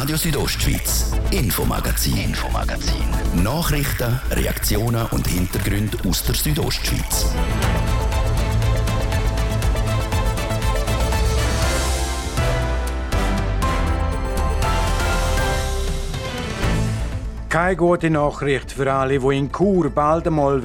Radio 0.00 0.16
Südostschweiz, 0.16 1.12
Infomagazin, 1.30 2.16
Infomagazin. 2.16 3.04
Nachrichten, 3.44 4.18
Reaktionen 4.30 5.04
und 5.10 5.26
Hintergründe 5.26 5.98
aus 6.08 6.24
der 6.24 6.36
Südostschweiz. 6.36 7.26
Keine 17.50 17.76
gute 17.76 18.08
Nachricht 18.08 18.72
für 18.72 18.90
alle, 18.90 19.18
die 19.18 19.36
in 19.36 19.52
Chur 19.52 19.90
bald 19.90 20.26
einmal 20.26 20.62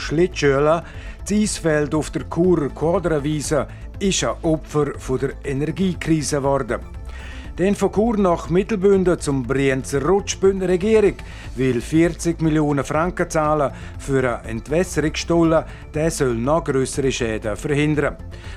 Schlittschulen 0.00 0.82
Das 1.20 1.30
Eisfeld 1.30 1.94
auf 1.94 2.10
der 2.10 2.28
Churer 2.28 2.70
Quadrawiese 2.70 3.68
ist 4.00 4.24
ein 4.24 4.34
Opfer 4.42 4.86
der 5.18 5.34
Energiekrise 5.44 6.38
geworden. 6.38 6.80
Den 7.58 7.74
von 7.74 7.92
Chur 7.92 8.16
nach 8.16 8.48
Mittelbünden 8.48 9.20
zum 9.20 9.42
Brienzer 9.42 10.02
Rutsch 10.02 10.38
Regierung 10.42 11.16
will 11.54 11.82
40 11.82 12.40
Millionen 12.40 12.82
Franken 12.82 13.28
zahlen 13.28 13.72
für 13.98 14.38
eine 14.40 14.48
Entwässerungsstulle. 14.48 15.66
Der 15.92 16.10
soll 16.10 16.34
noch 16.34 16.64
größere 16.64 17.12
Schäden 17.12 17.54
verhindern. 17.56 18.16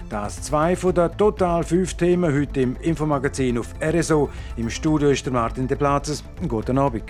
Das 0.10 0.42
zwei 0.42 0.78
von 0.78 0.96
den 0.96 1.12
total 1.18 1.66
fünf 1.66 1.96
Themen 1.96 2.34
heute 2.34 2.62
im 2.62 2.78
Infomagazin 2.78 3.58
auf 3.58 3.74
RSO. 3.82 4.30
Im 4.56 4.70
Studio 4.70 5.10
ist 5.10 5.26
der 5.26 5.34
Martin 5.34 5.68
De 5.68 5.76
Platzes. 5.76 6.24
Guten 6.48 6.78
Abend. 6.78 7.04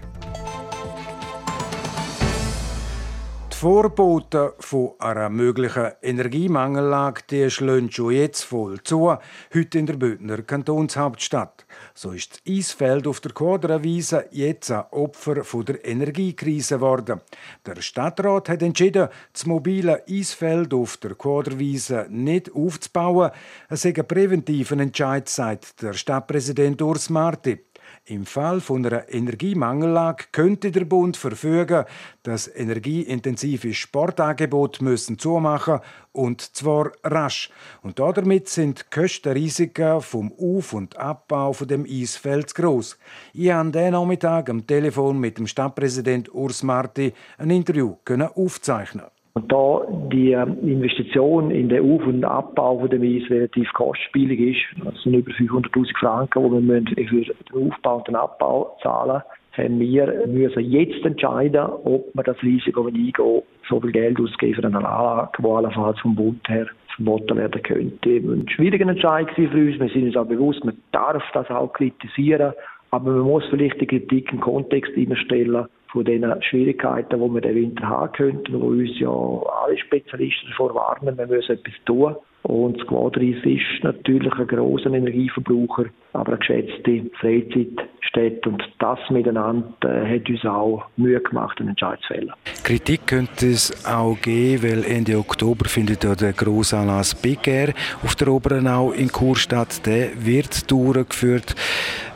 Die 3.56 3.62
Vorboten 3.62 4.50
von 4.60 4.96
einer 5.00 5.30
möglichen 5.30 5.94
Energiemangellage 6.02 7.22
die 7.30 7.50
schlagen 7.50 7.90
schon 7.90 8.12
jetzt 8.12 8.44
voll 8.44 8.84
zu, 8.84 9.16
heute 9.54 9.80
in 9.80 9.86
der 9.86 9.94
Bündner 9.94 10.42
Kantonshauptstadt. 10.42 11.66
So 11.94 12.12
ist 12.12 12.34
das 12.34 12.54
Eisfeld 12.54 13.08
auf 13.08 13.22
der 13.22 13.32
Quadrawiese 13.32 14.26
jetzt 14.32 14.72
ein 14.72 14.84
Opfer 14.92 15.46
von 15.46 15.64
der 15.64 15.86
Energiekrise 15.86 16.76
geworden. 16.76 17.22
Der 17.66 17.82
Stadtrat 17.82 18.50
hat 18.50 18.62
entschieden, 18.62 19.08
das 19.32 19.46
mobile 19.46 20.04
Eisfeld 20.06 20.74
auf 20.74 20.98
der 20.98 21.16
Quadrawiese 21.16 22.08
nicht 22.10 22.54
aufzubauen. 22.54 23.32
Es 23.70 23.84
sei 23.84 23.94
ein 23.96 24.06
präventiver 24.06 24.78
Entscheid, 24.78 25.30
sagt 25.30 25.82
der 25.82 25.94
Stadtpräsident 25.94 26.82
Urs 26.82 27.10
Marti. 27.10 27.64
Im 28.08 28.28
Fall 28.28 28.62
von 28.62 28.86
einer 28.86 29.12
Energiemangellage 29.12 30.26
könnte 30.32 30.72
der 30.72 30.86
Bund 30.86 31.18
verfügen, 31.18 31.86
dass 32.22 32.48
energieintensive 32.48 33.74
Sportangebote 33.74 34.84
müssen 34.84 35.18
zumachen 35.18 35.80
und 36.12 36.56
zwar 36.56 36.92
rasch. 37.04 37.50
Und 37.82 37.98
damit 37.98 38.48
sind 38.48 38.82
die 38.82 39.00
Kostenrisiken 39.00 40.02
vom 40.02 40.32
Auf- 40.38 40.74
und 40.74 40.98
Abbau 40.98 41.54
von 41.54 41.68
dem 41.68 41.84
Eisfeld 41.90 42.54
groß. 42.54 43.00
Ich 43.34 43.50
habe 43.50 43.72
diesen 43.72 43.94
Nachmittag 43.94 44.52
am 44.52 44.68
Telefon 44.68 45.20
mit 45.20 45.40
dem 45.40 45.48
Stadtpräsident 45.48 46.32
Urs 46.32 46.62
Marti 46.62 47.12
ein 47.40 47.50
Interview 47.50 47.96
aufzeichnen 48.36 49.06
und 49.38 49.52
da 49.52 49.82
die 50.12 50.32
ähm, 50.32 50.58
Investition 50.62 51.52
in 51.52 51.68
den 51.68 51.84
Auf- 51.84 52.08
und 52.08 52.24
Abbau 52.24 52.80
von 52.80 52.90
dem 52.90 53.02
Eis 53.02 53.30
relativ 53.30 53.72
kostspielig 53.74 54.40
ist, 54.40 54.86
das 54.86 55.02
sind 55.04 55.14
über 55.14 55.32
500.000 55.32 55.98
Franken, 56.00 56.62
die 56.62 56.68
wir 56.96 57.08
für 57.10 57.34
den 57.34 57.70
Aufbau 57.70 57.98
und 57.98 58.08
den 58.08 58.16
Abbau 58.16 58.78
zahlen, 58.82 59.22
haben 59.58 59.80
wir 59.80 60.26
müssen 60.28 60.72
jetzt 60.72 61.06
entscheiden, 61.06 61.66
ob 61.84 62.06
wir 62.14 62.24
das 62.24 62.42
Risiko 62.44 62.88
eingehen, 62.88 63.42
so 63.70 63.82
viel 63.82 63.92
Geld 63.92 64.20
ausgeben 64.22 64.56
für 64.56 64.64
eine 64.68 64.78
Anlage, 64.78 65.42
die 65.42 65.46
allenfalls 65.46 66.00
vom 66.00 66.16
Bund 66.16 66.48
her 66.48 66.68
verboten 66.96 67.36
werden 67.36 67.62
könnte. 67.62 68.10
Ein 68.10 68.48
schwieriger 68.48 68.88
Entscheid 68.88 69.28
für 69.36 69.44
uns. 69.44 69.80
Wir 69.80 69.90
sind 69.90 70.06
uns 70.06 70.16
auch 70.16 70.28
bewusst, 70.28 70.64
man 70.64 70.78
darf 70.94 71.24
das 71.34 71.50
auch 71.50 71.74
kritisieren, 71.74 72.54
aber 72.92 73.12
man 73.12 73.28
muss 73.28 73.44
vielleicht 73.50 73.82
die 73.82 73.88
Kritik 73.88 74.32
im 74.32 74.40
Kontext 74.40 74.94
stellen 75.26 75.68
von 75.96 76.04
den 76.04 76.26
Schwierigkeiten, 76.42 77.22
die 77.22 77.34
wir 77.34 77.42
den 77.42 77.56
Winter 77.56 77.88
haben 77.88 78.12
könnten, 78.12 78.62
wo 78.62 78.68
uns 78.68 79.00
ja 79.00 79.10
alle 79.10 79.78
Spezialisten 79.78 80.50
davor 80.50 80.76
warnen, 80.76 81.18
wir 81.18 81.26
müssen 81.26 81.54
etwas 81.54 81.74
tun. 81.86 82.16
Und 82.44 82.80
das 82.80 82.86
Quadris 82.86 83.38
ist 83.44 83.84
natürlich 83.84 84.32
ein 84.34 84.46
grosser 84.46 84.92
Energieverbraucher, 84.94 85.86
aber 86.14 86.34
eine 86.34 86.38
geschätzte 86.38 87.10
Freizeitstätte. 87.20 88.50
Und 88.50 88.62
das 88.78 89.00
miteinander 89.10 89.74
äh, 89.84 90.20
hat 90.20 90.30
uns 90.30 90.46
auch 90.46 90.84
Mühe 90.96 91.20
gemacht, 91.22 91.60
einen 91.60 91.70
Entscheid 91.70 91.98
zu 92.02 92.14
fällen. 92.14 92.32
Kritik 92.64 93.08
könnte 93.08 93.48
es 93.48 93.84
auch 93.88 94.16
geben, 94.22 94.62
weil 94.62 94.84
Ende 94.84 95.18
Oktober 95.18 95.66
findet 95.66 96.04
ja 96.04 96.14
der 96.14 96.34
Grossanlass 96.34 97.16
Big 97.16 97.48
Air 97.48 97.74
auf 98.04 98.14
der 98.14 98.28
Oberenau 98.28 98.92
in 98.92 99.12
Kurstadt. 99.12 99.84
Der 99.88 100.10
wird 100.24 100.70
durchgeführt. 100.70 101.56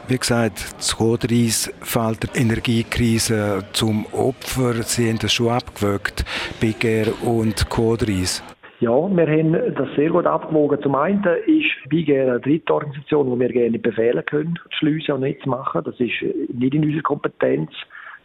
Wie 0.09 0.18
gesagt, 0.18 0.74
das 0.75 0.97
Kodreis 0.97 1.72
fällt 1.81 2.24
der 2.24 2.42
Energiekrise 2.42 3.64
zum 3.74 4.08
Opfer. 4.08 4.74
Sie 4.81 5.08
haben 5.08 5.20
das 5.20 5.34
schon 5.34 5.50
abgewögt, 5.50 6.25
Big 6.59 6.84
Air 6.84 7.14
und 7.24 7.70
Kodreis. 7.70 8.44
Ja, 8.80 8.90
wir 8.90 9.28
haben 9.28 9.53
das 9.75 9.88
sehr 9.96 10.09
gut 10.09 10.25
abgewogen. 10.25 10.81
Zum 10.81 10.96
einen 10.96 11.24
ist 11.46 11.90
Big 11.90 12.09
Air 12.09 12.28
eine 12.28 12.40
dritte 12.40 12.74
Organisation, 12.74 13.31
die 13.31 13.40
wir 13.40 13.50
gerne 13.50 13.78
befehlen 13.78 14.25
können, 14.25 14.56
zu 14.56 14.78
schliessen 14.80 15.12
und 15.14 15.22
nicht 15.22 15.44
zu 15.44 15.50
machen. 15.50 15.84
Das 15.86 16.00
ist 16.00 16.24
nicht 16.56 16.74
in 16.74 16.86
unserer 16.86 17.03
Kompetenz 17.03 17.70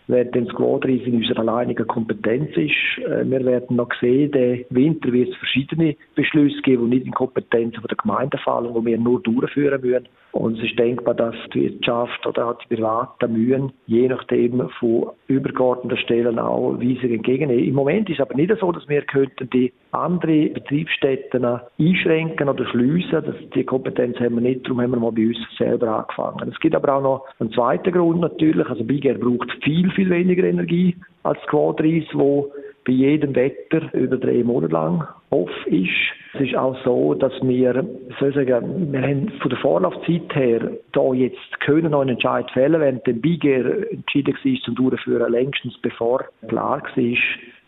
während 0.06 0.34
das 0.34 0.48
Squadreis 0.48 1.00
in 1.04 1.16
unserer 1.16 1.40
alleinigen 1.40 1.86
Kompetenz 1.86 2.50
ist. 2.56 3.04
Äh, 3.06 3.28
wir 3.28 3.44
werden 3.44 3.76
noch 3.76 3.90
sehen, 4.00 4.32
den 4.32 4.64
Winter 4.70 5.12
wird 5.12 5.30
es 5.30 5.36
verschiedene 5.36 5.96
Beschlüsse 6.14 6.60
geben, 6.62 6.90
die 6.90 6.96
nicht 6.96 7.06
in 7.06 7.12
Kompetenz 7.12 7.74
der 7.74 7.96
Gemeinde 7.96 8.38
fallen, 8.38 8.74
die 8.74 8.84
wir 8.84 8.98
nur 8.98 9.20
durchführen 9.22 9.80
müssen. 9.80 10.08
Und 10.32 10.58
es 10.58 10.64
ist 10.64 10.78
denkbar, 10.78 11.14
dass 11.14 11.36
die 11.54 11.62
Wirtschaft 11.62 12.26
oder 12.26 12.48
auch 12.48 12.58
die 12.58 12.74
privaten 12.74 13.32
Mühen 13.32 13.72
je 13.86 14.08
nachdem 14.08 14.68
von 14.80 15.10
übergeordneten 15.26 15.98
Stellen 15.98 16.38
auch 16.38 16.74
Weisungen 16.74 17.14
entgegennehmen. 17.14 17.64
Im 17.64 17.74
Moment 17.74 18.10
ist 18.10 18.20
aber 18.20 18.34
nicht 18.34 18.52
so, 18.60 18.72
dass 18.72 18.88
wir 18.88 19.02
könnten 19.02 19.48
die 19.50 19.72
andere 19.92 20.48
Betriebsstätten 20.48 21.44
einschränken 21.44 22.48
oder 22.48 22.66
schliessen. 22.66 23.22
Das, 23.24 23.34
die 23.54 23.64
Kompetenz 23.64 24.18
haben 24.20 24.34
wir 24.34 24.42
nicht, 24.42 24.64
darum 24.64 24.80
haben 24.80 24.90
wir 24.90 25.00
mal 25.00 25.12
bei 25.12 25.28
uns 25.28 25.38
selber 25.56 26.00
angefangen. 26.00 26.48
Es 26.50 26.60
gibt 26.60 26.74
aber 26.74 26.96
auch 26.96 27.02
noch 27.02 27.26
einen 27.38 27.52
zweiten 27.52 27.92
Grund 27.92 28.20
natürlich. 28.20 28.68
Also 28.68 28.84
Biger 28.84 29.14
braucht 29.14 29.50
viel, 29.62 29.90
viel 29.92 30.10
weniger 30.10 30.44
Energie 30.44 30.96
als 31.22 31.40
Quadris, 31.46 32.06
wo 32.12 32.52
bei 32.86 32.92
jedem 32.92 33.34
Wetter 33.34 33.92
über 33.94 34.16
drei 34.16 34.42
Monate 34.44 34.72
lang 34.72 35.06
off 35.30 35.50
ist. 35.66 35.88
Es 36.34 36.40
ist 36.40 36.56
auch 36.56 36.76
so, 36.84 37.14
dass 37.14 37.32
wir, 37.42 37.86
soll 38.18 38.30
ich 38.30 38.34
sagen, 38.34 38.92
wir 38.92 39.02
haben 39.02 39.28
von 39.40 39.50
der 39.50 39.58
Vorlaufzeit 39.60 40.34
her 40.34 40.72
da 40.92 41.12
jetzt 41.12 41.60
können 41.60 41.92
noch 41.92 42.00
einen 42.00 42.10
Entscheid 42.10 42.50
fällen, 42.50 42.80
während 42.80 43.06
der 43.06 43.12
Biger 43.12 43.90
entschieden 43.90 44.36
war 44.42 44.60
zum 44.62 44.74
Durchführen 44.74 45.30
längstens 45.30 45.78
bevor 45.80 46.24
klar 46.48 46.82
war, 46.96 47.18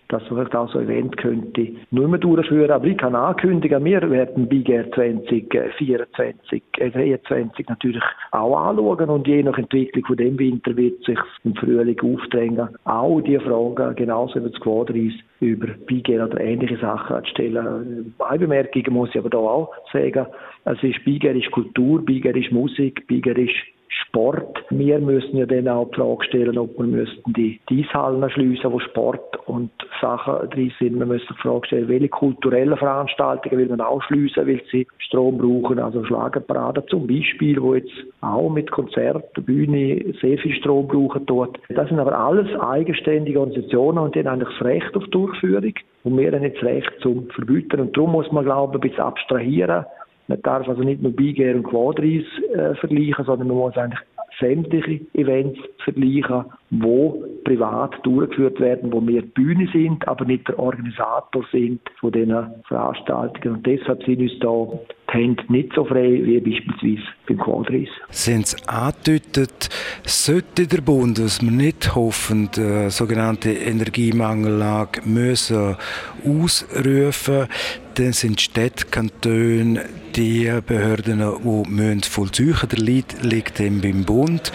dass 0.08 0.28
man 0.30 0.46
auch 0.52 0.70
so 0.72 0.78
ein 0.78 0.84
Event 0.88 1.16
könnte 1.16 1.68
nur 1.90 2.08
mehr 2.08 2.18
durchführen. 2.18 2.70
Aber 2.70 2.86
ich 2.86 2.96
kann 2.96 3.14
ankündigen, 3.14 3.84
wir 3.84 4.10
werden 4.10 4.48
Big 4.48 4.68
Air 4.68 4.90
2024, 4.92 6.62
äh, 6.78 6.90
23 6.90 7.68
natürlich 7.68 8.02
auch 8.30 8.56
anschauen 8.56 9.10
und 9.10 9.26
je 9.26 9.42
nach 9.42 9.58
Entwicklung 9.58 10.04
von 10.04 10.16
dem 10.16 10.38
Winter 10.38 10.76
wird 10.76 11.02
sich 11.04 11.18
im 11.44 11.54
Frühling 11.54 11.98
aufdrängen, 12.00 12.68
auch 12.84 13.20
die 13.20 13.38
Fragen, 13.38 13.96
genauso 13.96 14.44
wie 14.44 14.50
das 14.50 14.60
Quadris, 14.60 15.14
über 15.40 15.68
Big 15.86 16.08
Air 16.08 16.26
oder 16.26 16.40
ähnliche 16.40 16.78
Sachen 16.78 17.24
zu 17.24 17.30
stellen. 17.30 18.14
Eine 18.18 18.38
Bemerkung 18.38 18.84
muss 18.90 19.10
ich 19.10 19.18
aber 19.18 19.30
da 19.30 19.38
auch 19.38 19.72
sagen, 19.92 20.26
es 20.64 20.82
ist 20.82 21.04
Big 21.04 21.24
Air 21.24 21.36
ist 21.36 21.50
Kultur, 21.50 22.04
Big 22.04 22.24
Air 22.24 22.36
ist 22.36 22.52
Musik, 22.52 23.06
Big 23.06 23.26
Air 23.26 23.38
ist 23.38 23.54
Sport. 23.88 24.64
Wir 24.70 24.98
müssen 24.98 25.36
ja 25.36 25.46
dann 25.46 25.68
auch 25.68 25.90
die 25.90 25.96
Frage 25.96 26.24
stellen, 26.24 26.58
ob 26.58 26.76
wir 26.78 26.86
müssten 26.86 27.32
die 27.32 27.60
Eishallen 27.70 28.28
schliessen, 28.30 28.72
wo 28.72 28.78
Sport 28.80 29.36
und 29.46 29.70
Sachen 30.00 30.50
drin 30.50 30.72
sind. 30.78 30.98
Wir 30.98 31.06
müssen 31.06 31.26
die 31.30 31.42
Frage 31.42 31.66
stellen, 31.66 31.88
welche 31.88 32.08
kulturellen 32.08 32.76
Veranstaltungen 32.76 33.58
will 33.58 33.68
man 33.68 33.80
auch 33.80 34.02
schliessen, 34.02 34.46
weil 34.46 34.60
sie 34.70 34.86
Strom 34.98 35.38
brauchen. 35.38 35.78
Also 35.78 36.04
Schlagerparade 36.04 36.84
zum 36.86 37.06
Beispiel, 37.06 37.60
wo 37.60 37.74
jetzt 37.74 37.92
auch 38.20 38.50
mit 38.50 38.70
Konzerten, 38.70 39.44
Bühne 39.44 40.14
sehr 40.20 40.38
viel 40.38 40.54
Strom 40.54 40.88
brauchen 40.88 41.26
dort. 41.26 41.58
Das 41.68 41.88
sind 41.88 41.98
aber 41.98 42.18
alles 42.18 42.48
eigenständige 42.60 43.40
Organisationen 43.40 43.98
und 43.98 44.14
die 44.14 44.20
haben 44.20 44.28
eigentlich 44.28 44.56
das 44.58 44.66
Recht 44.66 44.96
auf 44.96 45.04
Durchführung 45.08 45.74
und 46.04 46.18
wir 46.18 46.32
haben 46.32 46.42
nicht 46.42 46.56
das 46.56 46.64
Recht 46.64 46.92
zum 47.00 47.28
Verbieten. 47.30 47.80
Und 47.80 47.96
darum 47.96 48.12
muss 48.12 48.30
man, 48.32 48.44
glaube 48.44 48.76
ich, 48.76 48.82
ein 48.82 48.88
bisschen 48.88 49.04
abstrahieren 49.04 49.84
man 50.28 50.42
darf 50.42 50.68
also 50.68 50.82
nicht 50.82 51.02
nur 51.02 51.12
Big 51.12 51.38
Air 51.38 51.56
und 51.56 51.64
Quadris 51.64 52.24
äh, 52.54 52.74
vergleichen, 52.74 53.24
sondern 53.24 53.48
man 53.48 53.56
muss 53.56 53.76
eigentlich 53.76 54.00
sämtliche 54.38 55.00
Events 55.14 55.58
vergleichen, 55.84 56.44
wo 56.70 57.24
privat 57.44 57.94
durchgeführt 58.02 58.58
werden, 58.58 58.92
wo 58.92 59.06
wir 59.06 59.22
Bühne 59.22 59.68
sind, 59.72 60.06
aber 60.08 60.24
nicht 60.24 60.48
der 60.48 60.58
Organisator 60.58 61.44
sind 61.52 61.80
von 62.00 62.10
diesen 62.10 62.34
Veranstaltungen. 62.66 63.56
Und 63.56 63.66
deshalb 63.66 64.02
sind 64.02 64.20
uns 64.20 64.32
da 64.40 64.66
die 65.08 65.12
Hände 65.12 65.44
nicht 65.48 65.72
so 65.74 65.84
frei 65.84 66.20
wie 66.24 66.40
beispielsweise 66.40 67.06
beim 67.28 67.38
Quadris. 67.38 67.88
Sind 68.10 68.48
Sie 68.48 68.68
angedeutet, 68.68 69.68
sollte 70.04 70.66
der 70.66 70.80
Bund, 70.80 71.22
was 71.22 71.40
wir 71.40 71.52
nicht 71.52 71.94
hoffen, 71.94 72.50
die 72.56 72.90
sogenannte 72.90 73.50
Energiemangellage 73.50 75.02
müssen 75.04 75.76
ausrufen, 76.24 77.46
dann 77.94 78.12
sind 78.12 78.40
Städte, 78.40 78.86
Kantone, 78.90 79.84
die 80.16 80.50
Behörden, 80.66 81.20
die 81.20 81.70
müssen 81.70 82.02
vollziehen. 82.02 82.56
Der 82.70 82.78
Lied 82.78 83.22
liegt 83.22 83.60
eben 83.60 83.80
beim 83.80 84.04
Bund. 84.04 84.52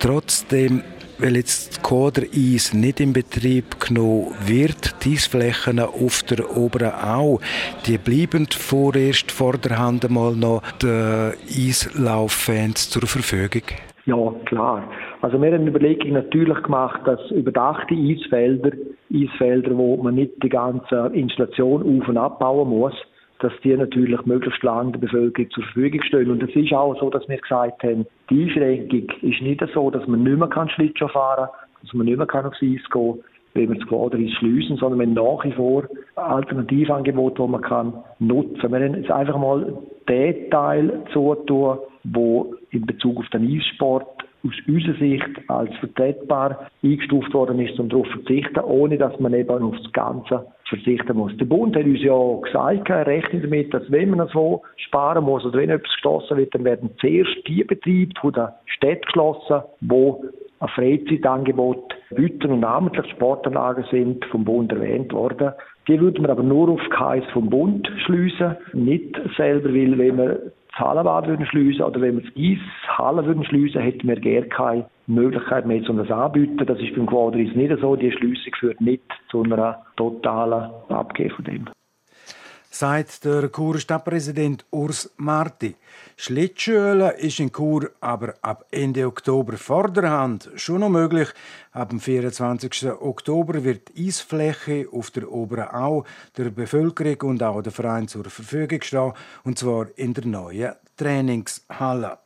Trotzdem, 0.00 0.82
weil 1.18 1.36
jetzt 1.36 1.82
Quader-Eis 1.82 2.74
nicht 2.74 3.00
in 3.00 3.12
Betrieb 3.12 3.80
genommen 3.80 4.34
wird, 4.46 5.04
die 5.04 5.14
Eisflächen 5.14 5.80
auf 5.80 6.22
der 6.22 6.56
oberen 6.56 6.92
Au, 6.92 7.40
die 7.86 7.98
bleiben 7.98 8.46
vorerst 8.50 9.30
vor 9.30 9.54
der 9.58 9.78
Hand 9.78 10.04
einmal 10.04 10.34
noch 10.34 10.62
den 10.82 11.32
Eislauffans 11.48 12.90
zur 12.90 13.06
Verfügung. 13.06 13.62
Ja, 14.06 14.34
klar. 14.44 14.90
Also 15.22 15.40
wir 15.40 15.50
haben 15.50 15.60
eine 15.60 15.70
Überlegung 15.70 16.12
natürlich 16.12 16.62
gemacht, 16.62 17.00
dass 17.06 17.30
überdachte 17.30 17.94
Eisfelder, 17.94 18.72
Eisfelder, 19.12 19.76
wo 19.76 19.96
man 19.96 20.16
nicht 20.16 20.42
die 20.42 20.50
ganze 20.50 21.10
Installation 21.14 21.82
auf- 21.82 22.08
und 22.08 22.18
abbauen 22.18 22.68
muss, 22.68 22.94
dass 23.44 23.52
die 23.62 23.76
natürlich 23.76 24.24
möglichst 24.24 24.62
lange 24.62 24.92
der 24.92 25.00
Bevölkerung 25.00 25.50
zur 25.50 25.64
Verfügung 25.64 26.02
stehen. 26.02 26.30
Und 26.30 26.42
es 26.42 26.54
ist 26.56 26.72
auch 26.72 26.98
so, 26.98 27.10
dass 27.10 27.28
wir 27.28 27.36
gesagt 27.36 27.82
haben, 27.82 28.06
die 28.30 28.44
Einschränkung 28.44 29.06
ist 29.20 29.42
nicht 29.42 29.62
so, 29.72 29.90
dass 29.90 30.06
man 30.08 30.22
nicht 30.22 30.38
mehr 30.38 30.48
kann 30.48 30.70
Schlittschuh 30.70 31.08
fahren 31.08 31.48
kann, 31.48 31.80
dass 31.82 31.92
man 31.92 32.06
nicht 32.06 32.16
mehr 32.16 32.26
kann 32.26 32.46
aufs 32.46 32.62
Eis 32.62 32.80
gehen 32.90 33.22
wenn 33.54 33.68
wir 33.68 33.78
das 33.78 33.88
Quadris 33.88 34.32
schließen, 34.32 34.76
sondern 34.78 34.98
wir 34.98 35.06
haben 35.06 35.36
nach 35.36 35.44
wie 35.44 35.52
vor 35.52 35.84
Alternativangebote, 36.16 37.40
die 37.40 37.48
man 37.48 37.62
kann 37.62 37.94
nutzen 38.18 38.58
kann. 38.58 38.72
Wir 38.72 38.80
haben 38.80 38.94
jetzt 38.96 39.10
einfach 39.12 39.38
mal 39.38 39.78
den 40.08 40.50
Teil 40.50 41.04
zutun, 41.12 41.78
wo 42.02 42.54
in 42.70 42.84
Bezug 42.84 43.18
auf 43.18 43.28
den 43.28 43.46
Eissport 43.48 44.24
aus 44.44 44.54
unserer 44.66 44.98
Sicht 44.98 45.48
als 45.48 45.74
vertretbar 45.76 46.68
eingestuft 46.82 47.32
worden 47.32 47.60
ist, 47.60 47.78
um 47.78 47.88
darauf 47.88 48.06
zu 48.08 48.14
verzichten, 48.14 48.60
ohne 48.60 48.98
dass 48.98 49.18
man 49.20 49.32
eben 49.32 49.62
auf 49.62 49.76
das 49.82 49.92
Ganze 49.92 50.46
verzichten 50.68 51.16
muss. 51.16 51.36
Der 51.36 51.44
Bund 51.44 51.76
hat 51.76 51.84
uns 51.84 52.02
ja 52.02 52.16
gesagt, 52.42 52.88
er 52.88 53.06
rechnet 53.06 53.44
damit, 53.44 53.72
dass 53.74 53.90
wenn 53.90 54.10
man 54.10 54.28
so 54.28 54.62
sparen 54.76 55.24
muss 55.24 55.44
oder 55.44 55.58
wenn 55.58 55.70
etwas 55.70 55.92
geschlossen 55.92 56.36
wird, 56.36 56.54
dann 56.54 56.64
werden 56.64 56.90
zuerst 57.00 57.36
die 57.46 57.64
Betriebe 57.64 58.12
von 58.20 58.32
der 58.32 58.54
Städte 58.66 59.02
geschlossen, 59.02 59.62
wo 59.80 60.24
ein 60.60 60.68
Freizeitangebot 60.68 61.94
bieten 62.10 62.52
und 62.52 62.60
namentlich 62.60 63.10
Sportanlagen 63.12 63.84
sind 63.90 64.24
vom 64.26 64.44
Bund 64.44 64.72
erwähnt 64.72 65.12
worden. 65.12 65.52
Die 65.88 66.00
würden 66.00 66.24
wir 66.24 66.30
aber 66.30 66.42
nur 66.42 66.70
auf 66.70 66.80
Geheiß 66.88 67.24
vom 67.32 67.50
Bund 67.50 67.90
schließen, 68.06 68.56
nicht 68.72 69.20
selber, 69.36 69.68
weil 69.68 69.98
wenn 69.98 70.16
wir 70.16 70.52
das 70.70 70.78
Hallenbad 70.78 71.28
würden 71.28 71.46
schliessen 71.46 71.82
oder 71.82 72.00
wenn 72.00 72.16
wir 72.16 72.22
das 72.22 72.32
Eishalle 72.36 73.26
würden 73.26 73.44
schliessen, 73.44 73.80
hätten 73.80 74.08
wir 74.08 74.20
gar 74.20 74.48
keine 74.48 74.86
Möglichkeit 75.06 75.66
mehr, 75.66 75.88
um 75.88 75.98
das 75.98 76.10
anbieten. 76.10 76.64
Das 76.66 76.78
ist 76.78 76.94
beim 76.94 77.06
Quadris 77.06 77.54
nicht 77.54 77.74
so. 77.80 77.96
Die 77.96 78.12
Schließung 78.12 78.54
führt 78.58 78.80
nicht 78.80 79.04
zu 79.30 79.42
einer 79.42 79.84
totalen 79.96 80.70
Abgabe 80.88 81.30
von 81.30 81.44
dem 81.44 81.68
sagt 82.74 83.24
der 83.24 83.50
Churer 83.52 83.78
Stadtpräsident 83.78 84.64
Urs 84.70 85.14
Marti. 85.16 85.76
Schlittschulen 86.16 87.12
ist 87.18 87.38
in 87.38 87.52
Chur 87.52 87.90
aber 88.00 88.34
ab 88.42 88.66
Ende 88.72 89.06
Oktober 89.06 89.56
vorderhand 89.56 90.50
schon 90.56 90.80
noch 90.80 90.88
möglich. 90.88 91.28
Ab 91.70 91.90
dem 91.90 92.00
24. 92.00 92.90
Oktober 93.00 93.62
wird 93.62 93.92
Eisfläche 93.96 94.88
auf 94.90 95.12
der 95.12 95.30
oberen 95.30 95.68
Au 95.68 96.04
der 96.36 96.50
Bevölkerung 96.50 97.30
und 97.30 97.42
auch 97.44 97.62
der 97.62 97.72
Verein 97.72 98.08
zur 98.08 98.24
Verfügung 98.24 98.82
stehen, 98.82 99.12
und 99.44 99.56
zwar 99.56 99.86
in 99.96 100.14
der 100.14 100.26
neuen 100.26 100.72
Trainingshalle. 100.96 102.18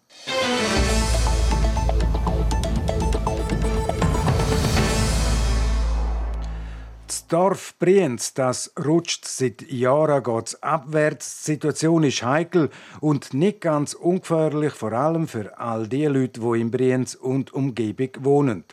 Dorf 7.28 7.74
Brienz, 7.78 8.34
das 8.34 8.72
rutscht 8.84 9.24
seit 9.24 9.70
Jahren 9.70 10.22
geht's 10.22 10.62
abwärts. 10.62 11.42
Die 11.42 11.52
Situation 11.52 12.04
ist 12.04 12.22
heikel 12.22 12.70
und 13.00 13.32
nicht 13.32 13.62
ganz 13.62 13.94
ungefährlich, 13.94 14.74
vor 14.74 14.92
allem 14.92 15.26
für 15.26 15.58
all 15.58 15.88
die 15.88 16.06
Leute, 16.06 16.40
die 16.40 16.60
in 16.60 16.70
Brienz 16.70 17.14
und 17.14 17.54
Umgebung 17.54 18.10
wohnen. 18.20 18.64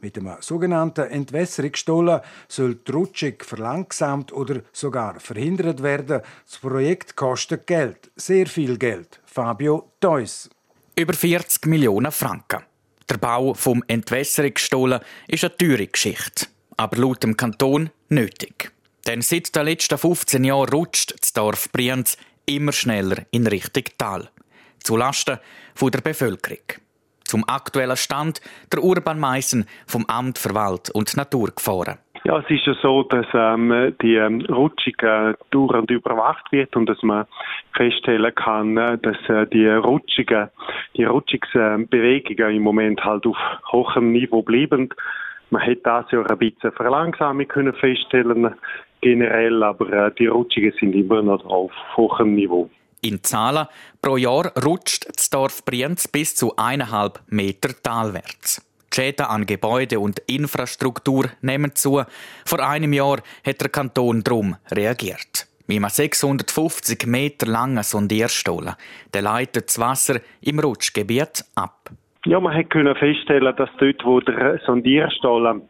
Mit 0.00 0.18
einem 0.18 0.36
sogenannten 0.40 1.06
Entwässerungsstollen 1.10 2.20
soll 2.48 2.74
die 2.74 2.90
Rutschung 2.90 3.34
verlangsamt 3.40 4.32
oder 4.32 4.62
sogar 4.72 5.20
verhindert 5.20 5.82
werden. 5.82 6.22
Das 6.44 6.58
Projekt 6.58 7.14
kostet 7.14 7.66
Geld, 7.66 8.10
sehr 8.16 8.46
viel 8.46 8.78
Geld. 8.78 9.20
Fabio 9.24 9.92
Theus. 10.00 10.50
Über 10.96 11.14
40 11.14 11.66
Millionen 11.66 12.10
Franken. 12.10 12.62
Der 13.08 13.18
Bau 13.18 13.54
vom 13.54 13.84
Entwässerungsstollen 13.86 15.00
ist 15.28 15.44
eine 15.44 15.56
teure 15.56 15.86
Geschichte 15.86 16.46
aber 16.76 16.96
laut 16.96 17.22
dem 17.22 17.36
Kanton 17.36 17.90
nötig. 18.08 18.72
Denn 19.06 19.22
seit 19.22 19.54
den 19.54 19.66
letzten 19.66 19.98
15 19.98 20.44
Jahren 20.44 20.68
rutscht 20.68 21.14
das 21.20 21.32
Dorf 21.32 21.70
Brienz 21.72 22.18
immer 22.44 22.72
schneller 22.72 23.24
in 23.30 23.46
Richtung 23.46 23.84
Tal. 23.98 24.28
Zulasten 24.80 25.38
der 25.80 26.00
Bevölkerung. 26.00 26.64
Zum 27.24 27.44
aktuellen 27.48 27.96
Stand 27.96 28.40
der 28.72 28.82
Urban 28.82 29.18
Meissen 29.18 29.66
vom 29.86 30.06
Amt 30.06 30.38
für 30.38 30.54
Wald 30.54 30.90
und 30.90 31.16
Natur 31.16 31.50
gefahren. 31.54 31.98
Ja, 32.24 32.38
es 32.38 32.50
ist 32.50 32.66
ja 32.66 32.74
so, 32.82 33.04
dass 33.04 33.26
ähm, 33.34 33.94
die 34.02 34.16
ähm, 34.16 34.40
Rutschung 34.48 34.94
äh, 34.98 35.34
dauernd 35.52 35.90
überwacht 35.92 36.50
wird 36.50 36.74
und 36.74 36.86
dass 36.86 37.00
man 37.02 37.26
feststellen 37.76 38.34
kann, 38.34 38.76
äh, 38.76 38.98
dass 38.98 39.16
äh, 39.28 39.46
die 39.46 39.68
Rutschungen, 39.68 40.48
die 40.96 41.04
Rutschungsbewegungen 41.04 42.56
im 42.56 42.62
Moment 42.62 43.04
halt 43.04 43.26
auf 43.26 43.36
hohem 43.70 44.10
Niveau 44.10 44.42
bleiben. 44.42 44.88
Man 45.50 45.62
hätte 45.62 45.82
das 45.84 46.06
ja 46.10 46.22
ein 46.22 46.38
bisschen 46.38 46.72
Verlangsamung 46.72 47.46
können 47.46 47.72
feststellen 47.74 48.54
generell, 49.00 49.62
aber 49.62 49.92
äh, 49.92 50.10
die 50.18 50.26
Rutschungen 50.26 50.72
sind 50.80 50.94
immer 50.94 51.22
noch 51.22 51.44
auf 51.44 51.70
hohem 51.96 52.34
Niveau. 52.34 52.68
In 53.02 53.22
Zahlen 53.22 53.66
pro 54.02 54.16
Jahr 54.16 54.52
rutscht 54.64 55.06
das 55.14 55.30
Dorf 55.30 55.64
Brienz 55.64 56.08
bis 56.08 56.34
zu 56.34 56.56
eineinhalb 56.56 57.20
Meter 57.28 57.70
talwärts. 57.82 58.66
Schäden 58.92 59.26
an 59.26 59.44
Gebäude 59.44 60.00
und 60.00 60.20
Infrastruktur 60.20 61.26
nehmen 61.42 61.74
zu. 61.74 62.02
Vor 62.46 62.66
einem 62.66 62.94
Jahr 62.94 63.18
hat 63.46 63.60
der 63.60 63.68
Kanton 63.68 64.24
drum 64.24 64.56
reagiert. 64.70 65.46
Mit 65.66 65.76
einem 65.76 65.90
650 65.90 67.06
Meter 67.06 67.46
langen 67.46 67.82
Sondierstollen. 67.82 68.74
Der 69.12 69.20
leitet 69.20 69.68
das 69.68 69.78
Wasser 69.78 70.20
im 70.40 70.60
Rutschgebiet 70.60 71.44
ab. 71.54 71.90
Ja, 72.26 72.40
man 72.40 72.56
hat 72.56 72.70
können 72.70 72.96
feststellen, 72.96 73.54
dass 73.54 73.70
dort, 73.78 74.04
wo 74.04 74.18
der 74.18 74.58
Sondierstollen 74.66 75.62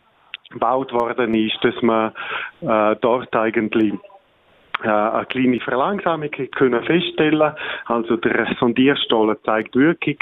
gebaut 0.49 0.91
worden 0.91 1.35
ist, 1.35 1.59
dass 1.63 1.75
man 1.83 2.13
äh, 2.63 2.97
dort 3.03 3.37
eigentlich 3.37 3.93
äh, 4.83 4.89
eine 4.89 5.27
kleine 5.27 5.61
Verlangsamung 5.61 6.31
können 6.31 6.83
feststellen. 6.83 7.53
Also 7.85 8.17
der 8.17 8.57
Sondierstollen 8.59 9.37
zeigt 9.45 9.77
Wirkung, 9.77 10.17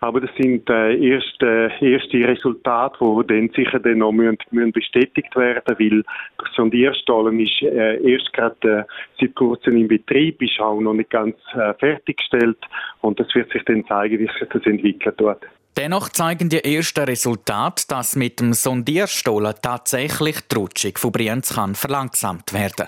aber 0.00 0.22
das 0.22 0.30
sind 0.38 0.70
äh, 0.70 0.96
erste, 0.96 1.70
erste 1.78 2.28
Resultate, 2.28 2.98
die 3.00 3.26
dann 3.26 3.50
sicher 3.50 3.78
dann 3.78 3.98
noch 3.98 4.12
müssen, 4.12 4.38
müssen 4.52 4.72
bestätigt 4.72 5.36
werden, 5.36 5.76
weil 5.78 6.02
der 6.02 6.48
Sondierstollen 6.56 7.38
ist 7.40 7.60
äh, 7.60 7.96
erst 8.10 8.32
gerade 8.32 8.56
äh, 8.70 8.84
seit 9.20 9.34
kurzem 9.34 9.76
in 9.76 9.88
Betrieb, 9.88 10.40
ist 10.40 10.58
auch 10.60 10.80
noch 10.80 10.94
nicht 10.94 11.10
ganz 11.10 11.36
äh, 11.52 11.74
fertiggestellt 11.74 12.58
und 13.02 13.20
das 13.20 13.34
wird 13.34 13.52
sich 13.52 13.62
dann 13.64 13.84
zeigen, 13.84 14.18
wie 14.18 14.28
sich 14.38 14.48
das 14.50 14.64
entwickelt 14.64 15.20
wird. 15.20 15.44
Dennoch 15.76 16.08
zeigen 16.10 16.48
die 16.48 16.64
ersten 16.64 17.04
Resultate, 17.04 17.84
dass 17.88 18.14
mit 18.14 18.38
dem 18.38 18.52
Sondierstollen 18.52 19.54
tatsächlich 19.60 20.40
die 20.42 20.54
Rutschung 20.54 20.96
von 20.96 21.10
Brienz 21.10 21.54
kann 21.54 21.74
verlangsamt 21.74 22.52
werden. 22.52 22.86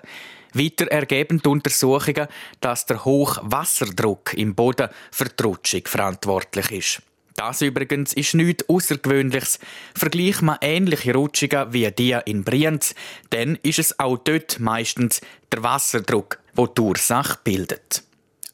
Weiter 0.52 0.86
ergeben 0.86 1.42
die 1.42 1.48
Untersuchungen, 1.48 2.28
dass 2.60 2.86
der 2.86 3.04
Hochwasserdruck 3.04 4.34
im 4.34 4.54
Boden 4.54 4.88
für 5.10 5.24
die 5.24 5.42
Rutschung 5.42 5.82
verantwortlich 5.84 6.70
ist. 6.70 7.02
Das 7.34 7.60
übrigens 7.60 8.14
ist 8.14 8.34
nichts 8.34 8.66
Außergewöhnliches. 8.68 9.58
Vergleicht 9.94 10.42
man 10.42 10.58
ähnliche 10.60 11.12
Rutschungen 11.12 11.72
wie 11.72 11.90
die 11.90 12.16
in 12.24 12.44
Brienz, 12.44 12.94
dann 13.30 13.58
ist 13.62 13.80
es 13.80 13.98
auch 13.98 14.16
dort 14.16 14.60
meistens 14.60 15.20
der 15.52 15.62
Wasserdruck, 15.62 16.38
der 16.56 16.68
die 16.68 16.80
Ursache 16.80 17.38
bildet. 17.42 18.05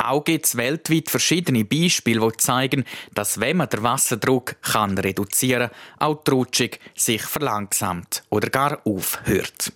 Auch 0.04 0.24
gibt 0.24 0.46
es 0.46 0.56
weltweit 0.56 1.10
verschiedene 1.10 1.64
Beispiele, 1.64 2.28
die 2.32 2.36
zeigen, 2.38 2.84
dass 3.14 3.38
wenn 3.38 3.58
man 3.58 3.68
den 3.68 3.84
Wasserdruck 3.84 4.60
kann 4.60 4.98
reduzieren 4.98 5.70
kann, 5.70 6.08
auch 6.08 6.24
die 6.24 6.30
Rutschung 6.32 6.70
sich 6.96 7.22
verlangsamt 7.22 8.24
oder 8.28 8.50
gar 8.50 8.84
aufhört. 8.84 9.72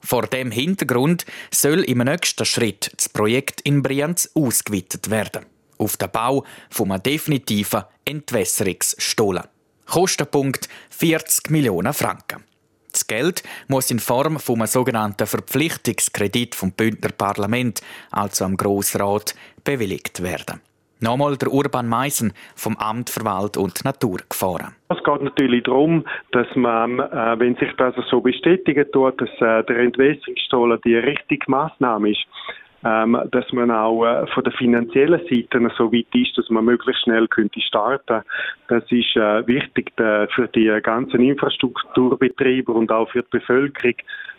Vor 0.00 0.26
dem 0.28 0.50
Hintergrund 0.50 1.26
soll 1.50 1.82
im 1.82 1.98
nächsten 1.98 2.46
Schritt 2.46 2.92
das 2.96 3.08
Projekt 3.08 3.60
in 3.62 3.82
Brienz 3.82 4.30
ausgeweitet 4.34 5.10
werden. 5.10 5.44
Auf 5.78 5.96
den 5.96 6.10
Bau 6.10 6.44
von 6.70 6.92
einem 6.92 7.02
definitiven 7.02 7.84
Entwässerungsstollen. 8.04 9.44
Kostenpunkt 9.84 10.68
40 10.90 11.50
Millionen 11.50 11.92
Franken. 11.92 12.44
Das 12.96 13.06
Geld 13.06 13.42
muss 13.68 13.90
in 13.90 13.98
Form 13.98 14.38
von 14.38 14.54
einem 14.54 14.66
sogenannten 14.66 15.26
Verpflichtungskredit 15.26 16.54
vom 16.54 16.72
Bündner 16.72 17.10
Parlament, 17.10 17.82
also 18.10 18.46
am 18.46 18.56
Grossrat, 18.56 19.34
bewilligt 19.64 20.22
werden. 20.22 20.62
Nochmal 21.00 21.36
der 21.36 21.52
Urban 21.52 21.88
Meisen 21.88 22.32
vom 22.54 22.74
Amt 22.78 23.10
für 23.10 23.22
Wald 23.26 23.58
und 23.58 23.84
Natur 23.84 24.20
gefahren. 24.26 24.74
Es 24.88 24.96
geht 25.04 25.20
natürlich 25.20 25.64
darum, 25.64 26.06
dass 26.32 26.46
man, 26.54 26.98
äh, 27.00 27.38
wenn 27.38 27.54
sich 27.56 27.68
das 27.76 27.94
so 28.10 28.22
bestätigen 28.22 28.90
tut, 28.90 29.20
dass 29.20 29.28
äh, 29.40 29.62
der 29.64 29.78
Entwässerungsstollen 29.80 30.80
die 30.86 30.96
richtige 30.96 31.44
Maßnahme 31.50 32.12
ist, 32.12 32.26
ähm, 32.84 33.18
dass 33.30 33.50
man 33.52 33.70
auch 33.70 34.04
äh, 34.04 34.26
von 34.28 34.44
der 34.44 34.52
finanziellen 34.52 35.20
Seite 35.28 35.70
so 35.76 35.92
weit 35.92 36.06
ist, 36.14 36.36
dass 36.36 36.50
man 36.50 36.64
möglichst 36.64 37.02
schnell 37.02 37.26
könnte 37.28 37.60
starten. 37.60 38.22
Das 38.68 38.84
ist 38.90 39.16
äh, 39.16 39.46
wichtig 39.46 39.92
äh, 39.98 40.26
für 40.28 40.48
die 40.48 40.70
ganzen 40.82 41.20
Infrastrukturbetreiber 41.20 42.74
und 42.74 42.92
auch 42.92 43.10
für 43.10 43.22
die 43.22 43.38
Bevölkerung, 43.38 43.94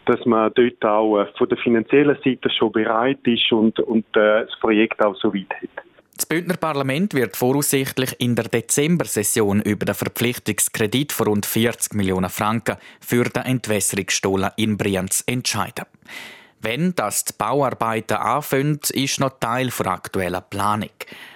dass 0.06 0.26
man 0.26 0.52
dort 0.56 0.86
auch 0.86 1.20
äh, 1.20 1.26
von 1.38 1.50
der 1.50 1.58
finanziellen 1.58 2.18
Seite 2.24 2.50
schon 2.50 2.72
bereit 2.72 3.20
ist 3.26 3.52
und, 3.52 3.80
und 3.80 4.06
äh, 4.16 4.46
das 4.46 4.60
Projekt 4.60 5.04
auch 5.04 5.16
so 5.16 5.34
weit 5.34 5.50
hat. 5.62 5.86
Das 6.16 6.26
Bündner 6.26 6.58
Parlament 6.58 7.14
wird 7.14 7.38
voraussichtlich 7.38 8.16
in 8.20 8.36
der 8.36 8.46
Dezember-Session 8.46 9.62
über 9.62 9.86
den 9.86 9.94
Verpflichtungskredit 9.94 11.12
von 11.12 11.28
rund 11.28 11.46
40 11.46 11.94
Millionen 11.94 12.32
Franken 12.32 12.78
für 13.00 13.26
den 13.26 13.44
Entwässerungsstollen 13.44 14.50
in 14.58 14.78
Brienz 14.78 15.24
entscheiden. 15.28 15.86
Wenn 16.60 16.96
das 16.96 17.26
die 17.26 17.34
Bauarbeiten 17.38 18.18
anfangen, 18.18 18.80
ist 18.92 19.20
noch 19.20 19.40
Teil 19.40 19.70
der 19.70 19.88
aktuellen 19.88 20.42
Planung. 20.50 20.90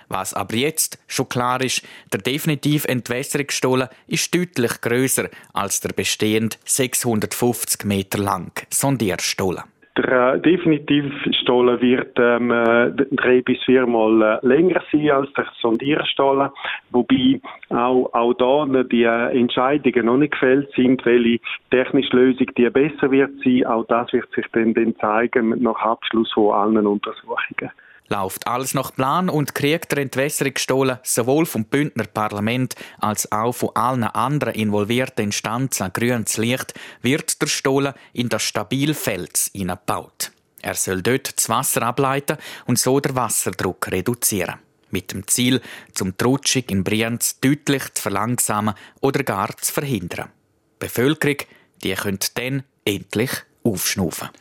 Was 0.07 0.33
aber 0.33 0.55
jetzt 0.55 0.97
schon 1.07 1.29
klar 1.29 1.61
ist, 1.61 1.83
der 2.11 2.21
definitive 2.21 2.89
Entwässerungsstollen 2.89 3.87
ist 4.07 4.33
deutlich 4.35 4.81
größer 4.81 5.29
als 5.53 5.79
der 5.79 5.93
bestehende 5.93 6.57
650 6.65 7.85
Meter 7.85 8.17
lang 8.17 8.51
Sondierstollen. 8.69 9.70
Der 9.97 10.35
äh, 10.35 10.39
Definitivstollen 10.39 11.81
wird 11.81 12.17
ähm, 12.17 12.49
äh, 12.49 12.91
drei 13.11 13.41
bis 13.41 13.61
viermal 13.65 14.39
äh, 14.41 14.47
länger 14.47 14.81
sein 14.89 15.11
als 15.11 15.33
der 15.33 15.47
Sondierstollen, 15.59 16.49
wobei 16.91 17.41
auch, 17.69 18.09
auch 18.13 18.33
da 18.33 18.83
die 18.83 19.03
äh, 19.03 19.37
Entscheidungen 19.37 20.05
noch 20.05 20.17
nicht 20.17 20.31
gefällt 20.31 20.71
sind, 20.75 21.05
welche 21.05 21.39
technische 21.71 22.15
Lösung 22.15 22.47
die 22.57 22.69
besser 22.69 23.11
wird 23.11 23.31
sein. 23.43 23.65
Auch 23.65 23.85
das 23.87 24.13
wird 24.13 24.31
sich 24.31 24.45
dann, 24.53 24.73
dann 24.73 24.95
zeigen 24.95 25.61
nach 25.61 25.81
Abschluss 25.81 26.31
von 26.31 26.53
allen 26.53 26.87
Untersuchungen. 26.87 27.71
Läuft 28.11 28.45
alles 28.45 28.73
nach 28.73 28.93
Plan 28.93 29.29
und 29.29 29.55
kriegt 29.55 29.93
der 29.93 29.99
Entwässerungsstollen 29.99 30.99
sowohl 31.01 31.45
vom 31.45 31.63
Bündner 31.63 32.03
Parlament 32.03 32.75
als 32.99 33.31
auch 33.31 33.53
von 33.53 33.73
allen 33.73 34.03
anderen 34.03 34.53
involvierten 34.53 35.23
Instanzen 35.23 35.93
grünes 35.93 36.35
Licht, 36.35 36.73
wird 37.01 37.41
der 37.41 37.47
Stollen 37.47 37.93
in 38.11 38.27
das 38.27 38.43
Stabilfels 38.43 39.49
hineingebaut. 39.53 40.33
Er 40.61 40.73
soll 40.73 41.01
dort 41.01 41.37
das 41.37 41.47
Wasser 41.47 41.83
ableiten 41.83 42.35
und 42.65 42.77
so 42.77 42.99
den 42.99 43.15
Wasserdruck 43.15 43.89
reduzieren. 43.89 44.55
Mit 44.89 45.13
dem 45.13 45.25
Ziel, 45.25 45.61
zum 45.93 46.17
Trutschig 46.17 46.69
in 46.69 46.83
Brienz 46.83 47.39
deutlich 47.39 47.93
zu 47.93 48.01
verlangsamen 48.01 48.75
oder 48.99 49.23
gar 49.23 49.55
zu 49.55 49.71
verhindern. 49.71 50.27
Die 50.27 50.79
Bevölkerung, 50.79 51.37
die 51.81 51.93
könnte 51.93 52.27
dann 52.33 52.63
endlich 52.83 53.31
aufschnaufen. 53.63 54.31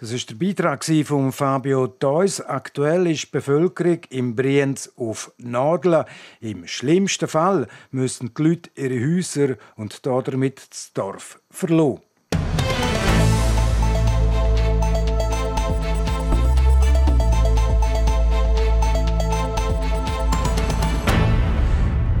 Das 0.00 0.12
ist 0.12 0.30
der 0.30 0.36
Beitrag 0.36 0.84
von 0.84 1.32
Fabio 1.32 1.88
Theus. 1.88 2.40
Aktuell 2.40 3.08
ist 3.08 3.24
die 3.24 3.30
Bevölkerung 3.32 3.98
im 4.10 4.36
Brienz 4.36 4.92
auf 4.94 5.32
Nadeln. 5.38 6.04
Im 6.40 6.68
schlimmsten 6.68 7.26
Fall 7.26 7.66
müssen 7.90 8.32
die 8.32 8.42
Leute 8.44 8.70
ihre 8.76 9.16
Häuser 9.16 9.56
und 9.74 10.06
damit 10.06 10.68
das 10.70 10.92
Dorf 10.92 11.40
verlassen. 11.50 12.07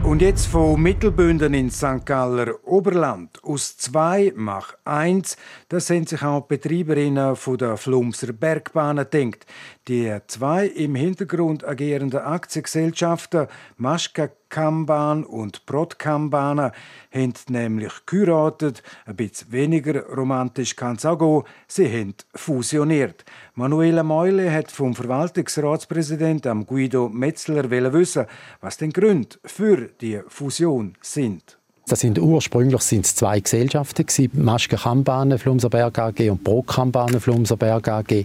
Und 0.08 0.22
jetzt 0.22 0.46
von 0.46 0.80
Mittelbünden 0.80 1.52
in 1.52 1.70
St. 1.70 2.06
Galler 2.06 2.54
Oberland. 2.66 3.44
Aus 3.44 3.76
zwei 3.76 4.32
mach 4.34 4.72
eins. 4.86 5.36
Das 5.68 5.88
sind 5.88 6.08
sich 6.08 6.22
auch 6.22 6.48
die 6.48 6.56
Betreiberinnen 6.56 7.36
der 7.58 7.76
Flumser 7.76 8.32
Bergbahnen 8.32 9.06
denkt. 9.10 9.44
Die 9.86 10.16
zwei 10.26 10.66
im 10.66 10.94
Hintergrund 10.94 11.62
agierenden 11.62 12.20
Aktiengesellschaften 12.20 13.48
Maschka 13.76 14.30
Kanban 14.48 15.24
und 15.24 15.66
Brotkanbanen 15.66 16.72
haben 17.12 17.34
nämlich 17.48 17.92
geheiratet. 18.06 18.82
Ein 19.06 19.16
bisschen 19.16 19.52
weniger 19.52 20.06
romantisch 20.06 20.76
kann 20.76 20.96
es 20.96 21.04
auch 21.04 21.18
gehen. 21.18 21.42
Sie 21.66 21.86
haben 21.86 22.14
fusioniert. 22.34 23.24
Manuela 23.54 24.02
Meule 24.02 24.52
hat 24.52 24.70
vom 24.70 24.94
Verwaltungsratspräsidenten 24.94 26.66
Guido 26.66 27.08
Metzler 27.08 27.70
wissen, 27.70 28.26
was 28.60 28.76
den 28.76 28.92
Gründe 28.92 29.36
für 29.44 29.88
die 30.00 30.20
Fusion 30.28 30.94
sind. 31.00 31.57
Das 31.88 32.00
sind 32.00 32.18
ursprünglich 32.18 32.82
sind 32.82 33.06
es 33.06 33.14
zwei 33.14 33.40
Gesellschaften 33.40 34.04
gewesen, 34.04 34.30
Maschke 34.34 34.76
Kambahnen 34.76 35.38
Flumserberg 35.38 35.98
AG 35.98 36.30
und 36.30 36.44
Pro 36.44 36.62
Kambahnen 36.62 37.18
Flumserberg 37.18 37.88
AG. 37.88 38.24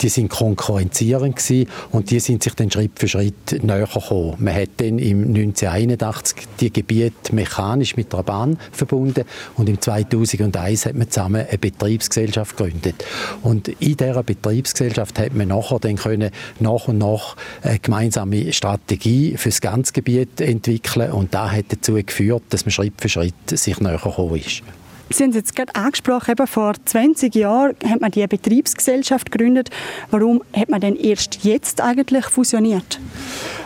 Die 0.00 0.08
sind 0.08 0.28
konkurrenzierend 0.28 1.36
gewesen 1.36 1.68
und 1.92 2.10
die 2.10 2.18
sind 2.18 2.42
sich 2.42 2.54
dann 2.54 2.70
Schritt 2.70 2.98
für 2.98 3.06
Schritt 3.06 3.62
näher 3.62 3.86
gekommen. 3.86 4.34
Man 4.38 4.54
hat 4.54 4.70
dann 4.78 4.98
im 4.98 5.28
1981 5.28 6.48
die 6.58 6.72
Gebiete 6.72 7.34
mechanisch 7.34 7.96
mit 7.96 8.12
der 8.12 8.24
Bahn 8.24 8.58
verbunden 8.72 9.24
und 9.56 9.68
im 9.68 9.80
2001 9.80 10.86
hat 10.86 10.94
man 10.94 11.08
zusammen 11.08 11.46
eine 11.48 11.58
Betriebsgesellschaft 11.58 12.56
gegründet. 12.56 13.04
Und 13.42 13.68
in 13.68 13.96
dieser 13.96 14.24
Betriebsgesellschaft 14.24 15.18
hat 15.20 15.34
man 15.34 15.48
nachher 15.48 15.78
dann 15.78 15.96
können 15.96 16.30
nach 16.58 16.88
und 16.88 16.98
nach 16.98 17.36
eine 17.62 17.78
gemeinsame 17.78 18.52
Strategie 18.52 19.36
für 19.36 19.50
das 19.50 19.60
ganze 19.60 19.92
Gebiet 19.92 20.40
entwickeln 20.40 21.12
und 21.12 21.32
da 21.32 21.50
hat 21.50 21.66
dazu 21.68 21.94
geführt, 21.94 22.42
dass 22.50 22.64
man 22.66 22.72
Schritt 22.72 23.03
für 23.04 23.08
Schritt 23.10 23.34
sich 23.50 23.80
näher 23.80 23.98
gekommen 24.02 24.36
ist. 24.36 24.62
Sie 25.10 25.22
haben 25.22 25.30
es 25.30 25.36
jetzt 25.36 25.54
gerade 25.54 25.74
angesprochen, 25.74 26.30
eben 26.30 26.46
vor 26.46 26.72
20 26.82 27.34
Jahren 27.34 27.76
hat 27.86 28.00
man 28.00 28.10
die 28.10 28.26
Betriebsgesellschaft 28.26 29.30
gegründet. 29.30 29.68
Warum 30.10 30.42
hat 30.56 30.70
man 30.70 30.80
denn 30.80 30.96
erst 30.96 31.44
jetzt 31.44 31.82
eigentlich 31.82 32.24
fusioniert? 32.24 32.98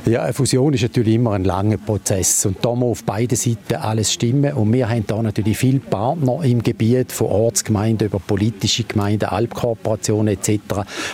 Ja, 0.08 0.22
eine 0.22 0.32
Fusion 0.32 0.72
ist 0.72 0.80
natürlich 0.80 1.16
immer 1.16 1.32
ein 1.32 1.44
langer 1.44 1.76
Prozess 1.76 2.46
und 2.46 2.64
da 2.64 2.74
muss 2.74 2.92
auf 3.00 3.04
beiden 3.04 3.36
Seiten 3.36 3.74
alles 3.74 4.10
stimmen 4.10 4.54
und 4.54 4.72
wir 4.72 4.88
haben 4.88 5.04
da 5.06 5.20
natürlich 5.20 5.58
viele 5.58 5.80
Partner 5.80 6.42
im 6.44 6.62
Gebiet 6.62 7.12
von 7.12 7.26
Ortsgemeinden 7.26 8.08
über 8.08 8.18
politische 8.18 8.84
Gemeinden, 8.84 9.26
Alpkooperationen 9.26 10.28
etc., 10.28 10.60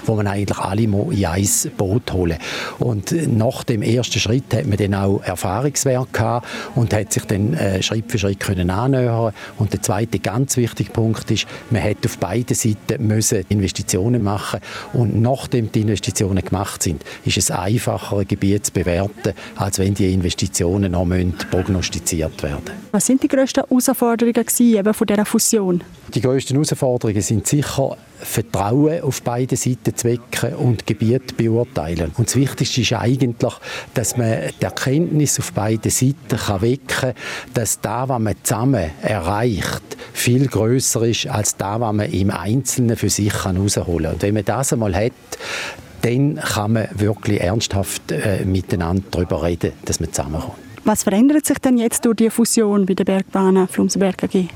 wo 0.06 0.14
man 0.14 0.28
eigentlich 0.28 0.58
alle 0.58 0.82
in 0.82 1.26
ein 1.26 1.48
Boot 1.76 2.12
holen 2.12 2.36
und 2.78 3.10
nach 3.36 3.64
dem 3.64 3.82
ersten 3.82 4.20
Schritt 4.20 4.54
hat 4.54 4.66
man 4.66 4.76
dann 4.76 4.94
auch 4.94 5.20
Erfahrungswert 5.24 6.12
gehabt 6.12 6.46
und 6.76 6.94
hat 6.94 7.12
sich 7.12 7.24
dann 7.24 7.54
äh, 7.54 7.82
Schritt 7.82 8.12
für 8.12 8.18
Schritt 8.20 8.38
können 8.38 8.70
annähern 8.70 9.32
und 9.58 9.72
der 9.72 9.82
zweite 9.82 10.20
ganz 10.20 10.56
wichtige 10.56 10.92
Punkt 10.92 11.28
ist, 11.32 11.46
man 11.70 11.82
hat 11.82 11.96
auf 12.04 12.18
beiden 12.18 12.54
Seiten 12.54 13.04
müssen 13.04 13.44
Investitionen 13.48 14.22
machen 14.22 14.60
und 14.92 15.20
nachdem 15.20 15.72
die 15.72 15.80
Investitionen 15.80 16.44
gemacht 16.44 16.84
sind, 16.84 17.02
ist 17.24 17.38
es 17.38 17.50
einfacher 17.50 18.18
ein 18.18 18.28
Gebiet 18.28 18.66
zu 18.66 18.83
bewerten, 18.84 19.32
als 19.56 19.78
wenn 19.78 19.94
die 19.94 20.12
Investitionen 20.12 20.92
noch 20.92 21.06
prognostiziert 21.50 22.42
werden 22.42 22.70
Was 22.92 23.06
sind 23.06 23.22
die 23.22 23.28
grössten 23.28 23.64
Herausforderungen 23.64 24.44
eben 24.58 24.94
von 24.94 25.06
dieser 25.06 25.24
Fusion? 25.24 25.82
Die 26.14 26.20
grössten 26.20 26.54
Herausforderungen 26.54 27.22
sind 27.22 27.46
sicher 27.46 27.96
Vertrauen 28.24 29.02
auf 29.02 29.22
beide 29.22 29.56
Seiten 29.56 29.94
zu 29.94 30.08
wecken 30.08 30.54
und 30.54 30.86
Gebiet 30.86 31.36
beurteilen. 31.36 32.12
Und 32.16 32.28
das 32.28 32.36
Wichtigste 32.36 32.80
ist 32.80 32.92
eigentlich, 32.92 33.52
dass 33.92 34.16
man 34.16 34.50
die 34.60 34.64
Erkenntnis 34.64 35.38
auf 35.38 35.52
beiden 35.52 35.90
Seiten 35.90 36.36
kann 36.36 36.62
wecken 36.62 36.86
kann, 36.86 37.14
dass 37.52 37.80
da, 37.80 38.08
was 38.08 38.20
man 38.20 38.34
zusammen 38.42 38.90
erreicht, 39.02 39.82
viel 40.12 40.46
größer 40.46 41.02
ist 41.02 41.26
als 41.26 41.56
da, 41.56 41.80
was 41.80 41.92
man 41.92 42.10
im 42.10 42.30
Einzelnen 42.30 42.96
für 42.96 43.10
sich 43.10 43.44
herausholen 43.44 44.04
kann. 44.04 44.14
Und 44.14 44.22
wenn 44.22 44.34
man 44.34 44.44
das 44.44 44.72
einmal 44.72 44.94
hat, 44.94 45.12
dann 46.04 46.36
kann 46.36 46.72
man 46.74 46.88
wirklich 46.94 47.40
ernsthaft 47.40 48.12
äh, 48.12 48.44
miteinander 48.44 49.02
darüber 49.10 49.42
reden, 49.42 49.72
dass 49.86 50.00
man 50.00 50.12
zusammenkommt. 50.12 50.58
Was 50.84 51.04
verändert 51.04 51.46
sich 51.46 51.58
denn 51.58 51.78
jetzt 51.78 52.04
durch 52.04 52.16
die 52.16 52.28
Fusion 52.28 52.84
bei 52.84 52.92
der 52.92 53.04
Bergbahn 53.04 53.66
Flumsberg 53.66 54.22
AG? 54.24 54.48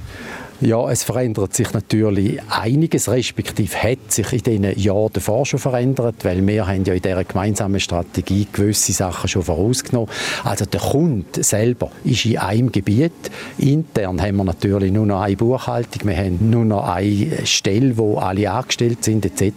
Ja, 0.61 0.91
es 0.91 1.05
verändert 1.05 1.55
sich 1.55 1.73
natürlich 1.73 2.41
einiges, 2.51 3.09
respektive 3.09 3.81
hat 3.81 4.11
sich 4.11 4.33
in 4.33 4.63
den 4.63 4.77
Jahren 4.77 5.11
davor 5.13 5.47
schon 5.47 5.61
verändert, 5.61 6.17
weil 6.25 6.45
wir 6.45 6.67
haben 6.67 6.85
ja 6.85 6.95
in 6.95 7.03
dieser 7.03 7.23
gemeinsamen 7.23 7.79
Strategie 7.79 8.49
gewisse 8.53 8.91
Sachen 8.91 9.29
schon 9.29 9.45
vorausgenommen. 9.45 10.11
Also 10.43 10.65
der 10.65 10.81
Kunde 10.81 11.45
selber 11.45 11.93
ist 12.03 12.25
in 12.25 12.39
einem 12.39 12.73
Gebiet. 12.73 13.13
Intern 13.59 14.21
haben 14.21 14.37
wir 14.37 14.43
natürlich 14.43 14.91
nur 14.91 15.07
noch 15.07 15.21
eine 15.21 15.37
Buchhaltung, 15.37 16.09
wir 16.09 16.17
haben 16.17 16.51
nur 16.51 16.65
noch 16.65 16.89
eine 16.89 17.47
Stelle, 17.47 17.97
wo 17.97 18.19
alle 18.19 18.51
angestellt 18.51 19.05
sind 19.05 19.27
etc. 19.27 19.53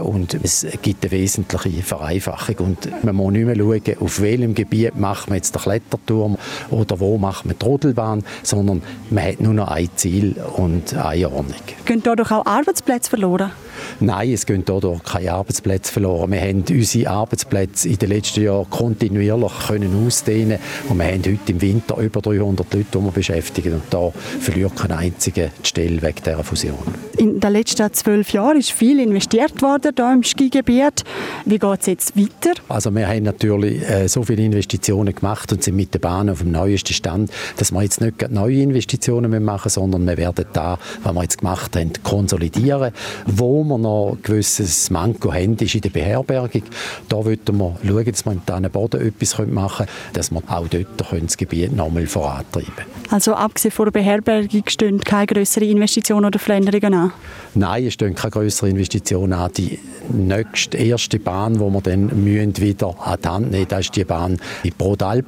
Und 0.00 0.34
es 0.34 0.64
gibt 0.80 1.02
eine 1.02 1.10
wesentliche 1.10 1.82
Vereinfachung 1.82 2.56
und 2.58 3.04
man 3.04 3.16
muss 3.16 3.32
nicht 3.32 3.46
mehr 3.46 3.56
schauen, 3.56 3.98
auf 3.98 4.20
welchem 4.20 4.54
Gebiet 4.54 4.96
macht 4.96 5.28
man 5.28 5.38
jetzt 5.38 5.56
den 5.56 5.62
Kletterturm 5.62 6.38
oder 6.70 7.00
wo 7.00 7.18
macht 7.18 7.46
man 7.46 7.56
die 7.60 7.64
Rodelbahn, 7.64 8.22
sondern 8.44 8.80
man 9.10 9.24
hat 9.24 9.40
nur 9.40 9.54
noch 9.54 9.66
ein 9.66 9.88
Ziel 9.96 10.19
Ziel 10.20 10.36
und 10.56 10.94
Einordnung. 10.94 11.54
Gehen 11.84 12.02
dadurch 12.02 12.30
auch 12.30 12.44
Arbeitsplätze 12.46 13.10
verloren? 13.10 13.52
Nein, 14.00 14.32
es 14.32 14.46
gehen 14.46 14.62
dadurch 14.64 15.02
keine 15.02 15.32
Arbeitsplätze 15.32 15.92
verloren. 15.92 16.30
Wir 16.32 16.40
haben 16.40 16.64
unsere 16.70 17.10
Arbeitsplätze 17.10 17.88
in 17.88 17.96
den 17.96 18.10
letzten 18.10 18.42
Jahren 18.42 18.68
kontinuierlich 18.70 19.52
können 19.66 20.06
ausdehnen 20.06 20.58
und 20.88 20.98
wir 20.98 21.06
haben 21.06 21.22
heute 21.24 21.52
im 21.52 21.60
Winter 21.60 21.96
über 21.98 22.20
300 22.20 22.72
Leute, 22.72 22.86
die 22.94 22.98
wir 22.98 23.10
beschäftigen 23.10 23.74
und 23.74 23.82
da 23.90 24.10
verliert 24.40 24.76
kein 24.76 24.92
einzige 24.92 25.50
die 25.62 25.68
Stelle 25.68 26.02
wegen 26.02 26.22
dieser 26.24 26.44
Fusion. 26.44 26.78
In 27.16 27.40
den 27.40 27.52
letzten 27.52 27.92
zwölf 27.92 28.32
Jahren 28.32 28.58
ist 28.58 28.72
viel 28.72 29.00
investiert 29.00 29.60
worden 29.62 29.92
hier 29.96 30.12
im 30.12 30.22
Skigebiet. 30.22 31.04
Wie 31.44 31.58
geht 31.58 31.80
es 31.80 31.86
jetzt 31.86 32.16
weiter? 32.16 32.58
Also 32.68 32.94
wir 32.94 33.06
haben 33.06 33.24
natürlich 33.24 33.82
äh, 33.88 34.08
so 34.08 34.22
viele 34.22 34.42
Investitionen 34.42 35.14
gemacht 35.14 35.52
und 35.52 35.62
sind 35.62 35.76
mit 35.76 35.92
der 35.92 35.98
Bahn 35.98 36.30
auf 36.30 36.38
dem 36.38 36.52
neuesten 36.52 36.94
Stand, 36.94 37.30
dass 37.56 37.72
wir 37.72 37.82
jetzt 37.82 38.00
nicht 38.00 38.30
neue 38.30 38.62
Investitionen 38.62 39.30
machen 39.44 39.64
müssen, 39.64 39.80
sondern 39.80 40.09
wir 40.10 40.16
werden 40.16 40.46
da, 40.52 40.78
was 41.02 41.14
wir 41.14 41.22
jetzt 41.22 41.38
gemacht 41.38 41.76
haben, 41.76 41.92
konsolidieren. 42.02 42.92
Wo 43.26 43.62
wir 43.64 43.78
noch 43.78 44.16
ein 44.16 44.22
gewisses 44.22 44.90
Manko 44.90 45.32
haben, 45.32 45.56
ist 45.56 45.74
in 45.74 45.80
der 45.82 45.90
Beherbergung. 45.90 46.62
Da 47.08 47.16
wollen 47.16 47.38
wir 47.46 47.76
schauen, 47.84 48.04
dass 48.04 48.26
wir 48.26 48.56
im 48.56 48.70
Boden 48.70 49.06
etwas 49.06 49.38
machen 49.46 49.86
können, 49.86 50.12
dass 50.12 50.30
wir 50.30 50.42
auch 50.48 50.68
dort 50.68 50.86
das 51.22 51.36
Gebiet 51.36 51.74
nochmal 51.74 52.06
vorantreiben 52.06 52.84
Also 53.10 53.34
abgesehen 53.34 53.72
von 53.72 53.86
der 53.86 53.92
Beherbergung 53.92 54.62
stehen 54.66 55.00
keine 55.00 55.26
größeren 55.26 55.68
Investitionen 55.68 56.26
oder 56.26 56.38
Veränderungen 56.38 56.94
an? 56.94 57.12
Nein, 57.54 57.86
es 57.86 57.94
stehen 57.94 58.14
keine 58.14 58.30
größeren 58.32 58.70
Investitionen 58.70 59.32
an. 59.32 59.52
Die 59.56 59.78
nächste, 60.08 60.76
erste 60.76 61.18
Bahn, 61.18 61.54
die 61.54 61.60
wir 61.60 61.80
dann 61.80 62.24
müssen 62.24 62.56
wieder 62.58 62.94
an 63.00 63.18
die 63.22 63.28
Hand 63.28 63.50
nehmen 63.50 63.66
das 63.68 63.80
ist 63.80 63.96
die 63.96 64.04
Bahn 64.04 64.38
in 64.62 64.72
Brodalp 64.76 65.26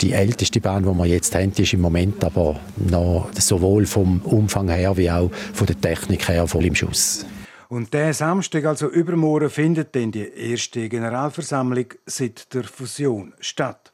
Die 0.00 0.12
älteste 0.12 0.60
Bahn, 0.60 0.84
die 0.84 0.98
wir 0.98 1.06
jetzt 1.06 1.34
haben, 1.34 1.52
ist 1.56 1.72
im 1.72 1.80
Moment 1.80 2.22
aber 2.24 2.56
noch 2.76 3.28
sowohl 3.38 3.86
vom 3.94 4.20
Umfang 4.22 4.68
her 4.68 4.96
wie 4.96 5.10
auch 5.10 5.30
von 5.52 5.66
der 5.68 5.80
Technik 5.80 6.28
her 6.28 6.48
voll 6.48 6.64
im 6.64 6.74
Schuss. 6.74 7.24
Und 7.68 7.94
der 7.94 8.12
Samstag, 8.12 8.64
also 8.66 8.88
übermorgen, 8.88 9.50
findet 9.50 9.94
dann 9.94 10.10
die 10.10 10.28
erste 10.28 10.88
Generalversammlung 10.88 11.86
seit 12.04 12.52
der 12.52 12.64
Fusion 12.64 13.34
statt. 13.40 13.92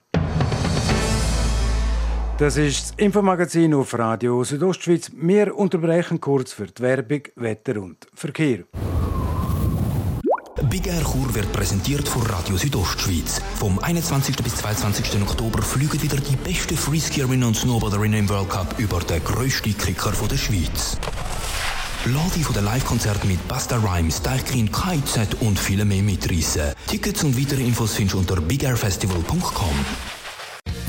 Das 2.38 2.56
ist 2.56 2.82
das 2.82 2.94
Infomagazin 2.96 3.74
auf 3.74 3.98
Radio 3.98 4.42
Südostschweiz. 4.42 5.12
Wir 5.14 5.54
unterbrechen 5.54 6.18
kurz 6.18 6.54
für 6.54 6.66
die 6.66 6.82
Werbung, 6.82 7.22
Wetter 7.36 7.82
und 7.82 8.06
Verkehr. 8.14 8.64
Big 10.82 10.94
Air 10.94 11.02
Chur 11.02 11.34
wird 11.34 11.52
präsentiert 11.52 12.08
von 12.08 12.22
Radio 12.22 12.56
Südostschweiz. 12.56 13.42
Vom 13.56 13.78
21. 13.80 14.36
bis 14.36 14.56
22. 14.56 15.20
Oktober 15.20 15.60
fliegen 15.60 16.00
wieder 16.00 16.16
die 16.16 16.36
besten 16.36 16.74
Freeskierinnen 16.74 17.44
und 17.44 17.54
Snowboarderinnen 17.54 18.20
im 18.20 18.28
World 18.30 18.48
Cup 18.48 18.78
über 18.78 19.00
den 19.00 19.22
grössten 19.22 19.76
Kicker 19.76 20.12
der 20.12 20.38
Schweiz. 20.38 20.96
Lade 22.06 22.40
von 22.42 22.54
den 22.54 22.64
Live-Konzerten 22.64 23.28
mit 23.28 23.46
Basta 23.46 23.76
Rhymes, 23.76 24.22
Deichkind, 24.22 24.72
KIZ 24.72 25.34
und 25.40 25.58
viele 25.58 25.84
mehr 25.84 26.02
mitreißen. 26.02 26.72
Tickets 26.86 27.24
und 27.24 27.38
weitere 27.38 27.62
Infos 27.62 27.92
findest 27.92 28.14
du 28.14 28.18
unter 28.20 28.40
bigairfestival.com. 28.40 30.19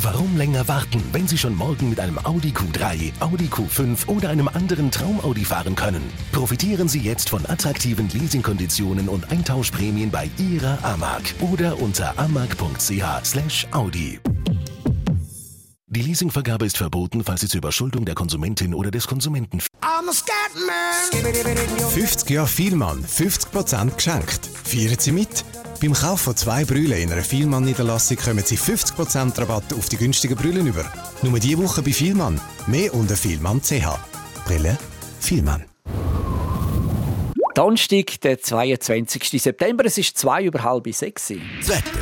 Warum 0.03 0.35
länger 0.35 0.67
warten, 0.67 1.03
wenn 1.11 1.27
Sie 1.27 1.37
schon 1.37 1.55
morgen 1.55 1.91
mit 1.91 1.99
einem 1.99 2.17
Audi 2.17 2.49
Q3, 2.49 3.11
Audi 3.19 3.45
Q5 3.45 4.07
oder 4.07 4.29
einem 4.29 4.47
anderen 4.47 4.89
Traum-Audi 4.89 5.45
fahren 5.45 5.75
können? 5.75 6.01
Profitieren 6.31 6.87
Sie 6.87 7.01
jetzt 7.01 7.29
von 7.29 7.45
attraktiven 7.45 8.09
Leasingkonditionen 8.09 9.07
und 9.07 9.29
Eintauschprämien 9.31 10.09
bei 10.09 10.31
Ihrer 10.39 10.83
Amag 10.83 11.21
oder 11.39 11.79
unter 11.79 12.17
amag.ch/audi. 12.17 12.71
Die 15.85 16.01
Leasingvergabe 16.01 16.65
ist 16.65 16.77
verboten, 16.77 17.23
falls 17.23 17.41
sie 17.41 17.49
zur 17.49 17.59
Überschuldung 17.59 18.05
der 18.05 18.15
Konsumentin 18.15 18.73
oder 18.73 18.89
des 18.89 19.05
Konsumenten. 19.05 19.59
50 21.89 22.29
Jahre 22.29 22.47
Vielmann, 22.47 23.05
50% 23.05 23.95
geschenkt. 23.95 24.49
Feiern 24.63 24.95
Sie 24.97 25.11
mit? 25.11 25.45
Beim 25.81 25.93
Kauf 25.93 26.21
von 26.21 26.37
zwei 26.37 26.63
Brüllen 26.63 26.99
in 26.99 27.11
einer 27.11 27.23
Vielmann-Niederlassung 27.23 28.17
kommen 28.17 28.43
Sie 28.45 28.55
50% 28.55 29.35
Rabatt 29.39 29.73
auf 29.73 29.89
die 29.89 29.97
günstigen 29.97 30.35
Brüllen 30.35 30.67
über. 30.67 30.85
Nur 31.23 31.39
diese 31.39 31.57
Woche 31.57 31.81
bei 31.81 31.91
Vielmann. 31.91 32.39
Mehr 32.67 32.93
unter 32.93 33.17
Vielmann.ch. 33.17 33.87
Brille 34.45 34.77
Vielmann. 35.19 35.65
Donnerstag, 37.55 38.21
der 38.21 38.39
22. 38.39 39.41
September, 39.41 39.83
es 39.85 39.97
ist 39.97 40.19
zwei 40.19 40.43
über 40.43 40.63
halb 40.63 40.87
sechs. 40.93 41.29
Das 41.29 41.69
Wetter. 41.69 41.99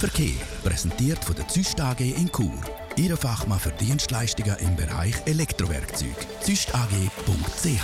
Verkehr. 0.00 0.32
Präsentiert 0.64 1.22
von 1.22 1.36
der 1.36 1.46
Züst 1.46 1.78
AG 1.78 2.00
in 2.00 2.32
Chur. 2.32 2.54
Ihre 2.96 3.18
Fachmann 3.18 3.58
für 3.58 3.68
Dienstleistungen 3.68 4.56
im 4.60 4.74
Bereich 4.74 5.14
Elektrowerkzeug. 5.26 6.16
züstag.ch 6.40 7.82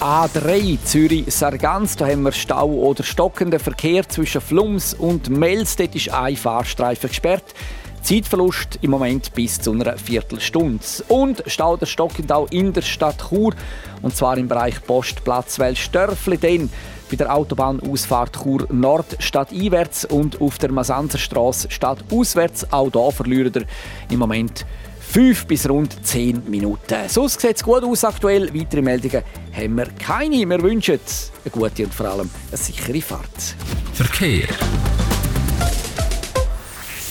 A3 0.00 0.78
Zürich-Sargans, 0.82 1.94
da 1.94 2.08
haben 2.08 2.22
wir 2.22 2.32
Stau 2.32 2.68
oder 2.68 3.04
stockenden 3.04 3.60
Verkehr 3.60 4.08
zwischen 4.08 4.40
Flums 4.40 4.92
und 4.92 5.30
Mels. 5.30 5.76
Dort 5.76 5.94
ist 5.94 6.10
ein 6.10 6.36
Fahrstreifen 6.36 7.10
gesperrt. 7.10 7.54
Zeitverlust 8.02 8.80
im 8.82 8.90
Moment 8.90 9.34
bis 9.34 9.60
zu 9.60 9.70
einer 9.70 9.96
Viertelstunde. 9.96 10.84
Und 11.06 11.44
Stau 11.46 11.74
oder 11.74 11.86
stockend 11.86 12.32
auch 12.32 12.50
in 12.50 12.72
der 12.72 12.82
Stadt 12.82 13.28
Chur. 13.28 13.54
Und 14.02 14.16
zwar 14.16 14.36
im 14.36 14.48
Bereich 14.48 14.84
Postplatz 14.84 15.60
Wellstörfli. 15.60 16.38
Denn 16.38 16.70
bei 17.10 17.16
der 17.16 17.34
Autobahnausfahrt 17.34 18.36
Chur 18.42 18.66
Nord 18.70 19.16
stadteinwärts 19.18 20.04
und 20.06 20.40
auf 20.40 20.58
der 20.58 20.72
Masanzerstraße 20.72 21.70
stadtauswärts. 21.70 22.72
Auch 22.72 22.90
hier 22.92 23.12
verlieren 23.12 23.54
wir 23.54 23.64
im 24.10 24.18
Moment 24.18 24.66
5 25.00 25.46
bis 25.46 25.68
rund 25.68 26.04
10 26.04 26.42
Minuten. 26.50 27.08
Sonst 27.08 27.40
sieht 27.40 27.56
es 27.56 27.62
gut 27.62 27.84
aus 27.84 28.04
aktuell. 28.04 28.52
Weitere 28.52 28.82
Meldungen 28.82 29.22
haben 29.52 29.74
wir 29.76 29.86
keine. 29.98 30.48
Wir 30.48 30.60
wünschen 30.60 30.98
eine 31.44 31.50
gute 31.50 31.84
und 31.84 31.94
vor 31.94 32.06
allem 32.06 32.30
eine 32.48 32.56
sichere 32.56 33.00
Fahrt. 33.00 33.54
Verkehr. 33.94 34.48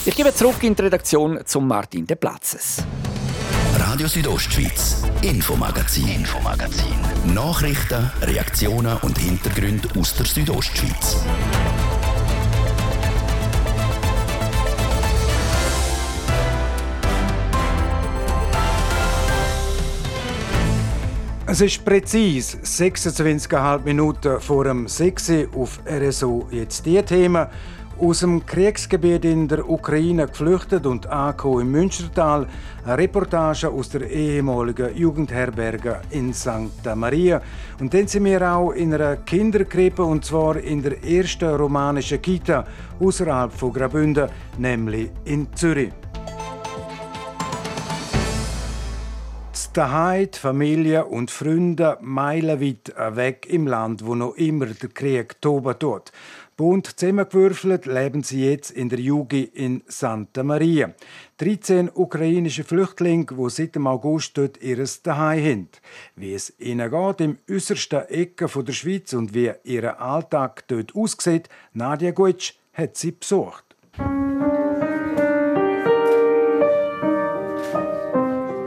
Ich 0.06 0.16
gebe 0.16 0.34
zurück 0.36 0.62
in 0.62 0.76
die 0.76 0.84
Redaktion 0.84 1.40
zum 1.46 1.68
Martin 1.68 2.06
de 2.06 2.16
Platzes. 2.16 2.84
Radio 3.88 4.08
Südostschweiz, 4.08 5.04
Infomagazin, 5.22 6.08
Infomagazin. 6.08 6.96
Nachrichten, 7.36 8.12
Reaktionen 8.20 8.98
und 9.04 9.16
Hintergründe 9.20 9.88
aus 9.96 10.16
der 10.16 10.26
Südostschweiz. 10.26 11.24
Es 21.46 21.62
ist 21.62 21.86
präzise 21.86 22.58
26,5 22.58 23.84
Minuten 23.84 24.42
vor 24.42 24.64
dem 24.64 24.88
6 24.88 25.32
auf 25.56 25.80
RSO 25.88 26.48
jetzt 26.50 26.88
die 26.88 27.02
Themen. 27.04 27.46
Aus 27.98 28.20
dem 28.20 28.46
Kriegsgebiet 28.46 29.24
in 29.24 29.48
der 29.48 29.70
Ukraine 29.70 30.28
geflüchtet 30.28 30.86
und 30.86 31.08
angekommen 31.08 31.62
im 31.62 31.72
Münstertal. 31.72 32.46
Eine 32.84 32.98
Reportage 32.98 33.70
aus 33.70 33.88
der 33.88 34.10
ehemaligen 34.10 34.94
Jugendherberge 34.98 36.02
in 36.10 36.34
St. 36.34 36.94
Maria. 36.94 37.42
Und 37.80 37.94
dann 37.94 38.08
sind 38.08 38.26
wir 38.26 38.42
auch 38.52 38.72
in 38.72 38.94
einer 38.94 39.16
Kinderkrippe 39.16 40.04
und 40.04 40.26
zwar 40.26 40.58
in 40.58 40.84
der 40.84 41.02
ersten 41.06 41.56
romanischen 41.56 42.22
Kita 42.22 42.66
außerhalb 43.00 43.54
von 43.54 43.72
Graubünden, 43.72 44.30
nämlich 44.58 45.10
in 45.24 45.48
Zürich. 45.56 45.94
daheim, 49.76 50.30
Familie 50.32 51.06
und 51.06 51.32
Freunde 51.32 51.98
meilenweit 52.00 52.94
weg 53.16 53.46
im 53.50 53.68
Land, 53.68 54.06
wo 54.06 54.16
noch 54.16 54.36
immer 54.36 54.68
der 54.68 54.90
Krieg 54.90 55.42
toben 55.42 55.78
tut. 55.78 56.12
Bunt 56.58 56.98
zusammengewürfelt 56.98 57.86
leben 57.86 58.24
sie 58.24 58.50
jetzt 58.50 58.72
in 58.72 58.88
der 58.88 59.00
Jugi 59.00 59.44
in 59.44 59.84
Santa 59.88 60.42
Maria. 60.42 60.94
13 61.38 61.90
ukrainische 61.94 62.64
Flüchtlinge, 62.64 63.26
die 63.26 63.50
seit 63.50 63.76
dem 63.76 63.88
August 63.88 64.38
dort 64.38 64.64
ihres 64.64 65.02
Daheim 65.02 65.44
haben. 65.44 65.68
Wie 66.16 66.34
es 66.34 66.58
ihnen 66.58 66.90
geht 66.90 67.20
im 67.20 67.38
äußersten 67.52 68.08
Ecke 68.08 68.48
der 68.48 68.72
Schweiz 68.72 69.12
und 69.12 69.34
wie 69.34 69.52
ihr 69.66 70.00
Alltag 70.00 70.66
dort 70.70 70.96
aussieht, 70.96 71.50
Nadia 71.74 72.12
Gutsch 72.12 72.54
hat 72.72 72.96
sie 72.96 73.12
besucht. 73.12 73.66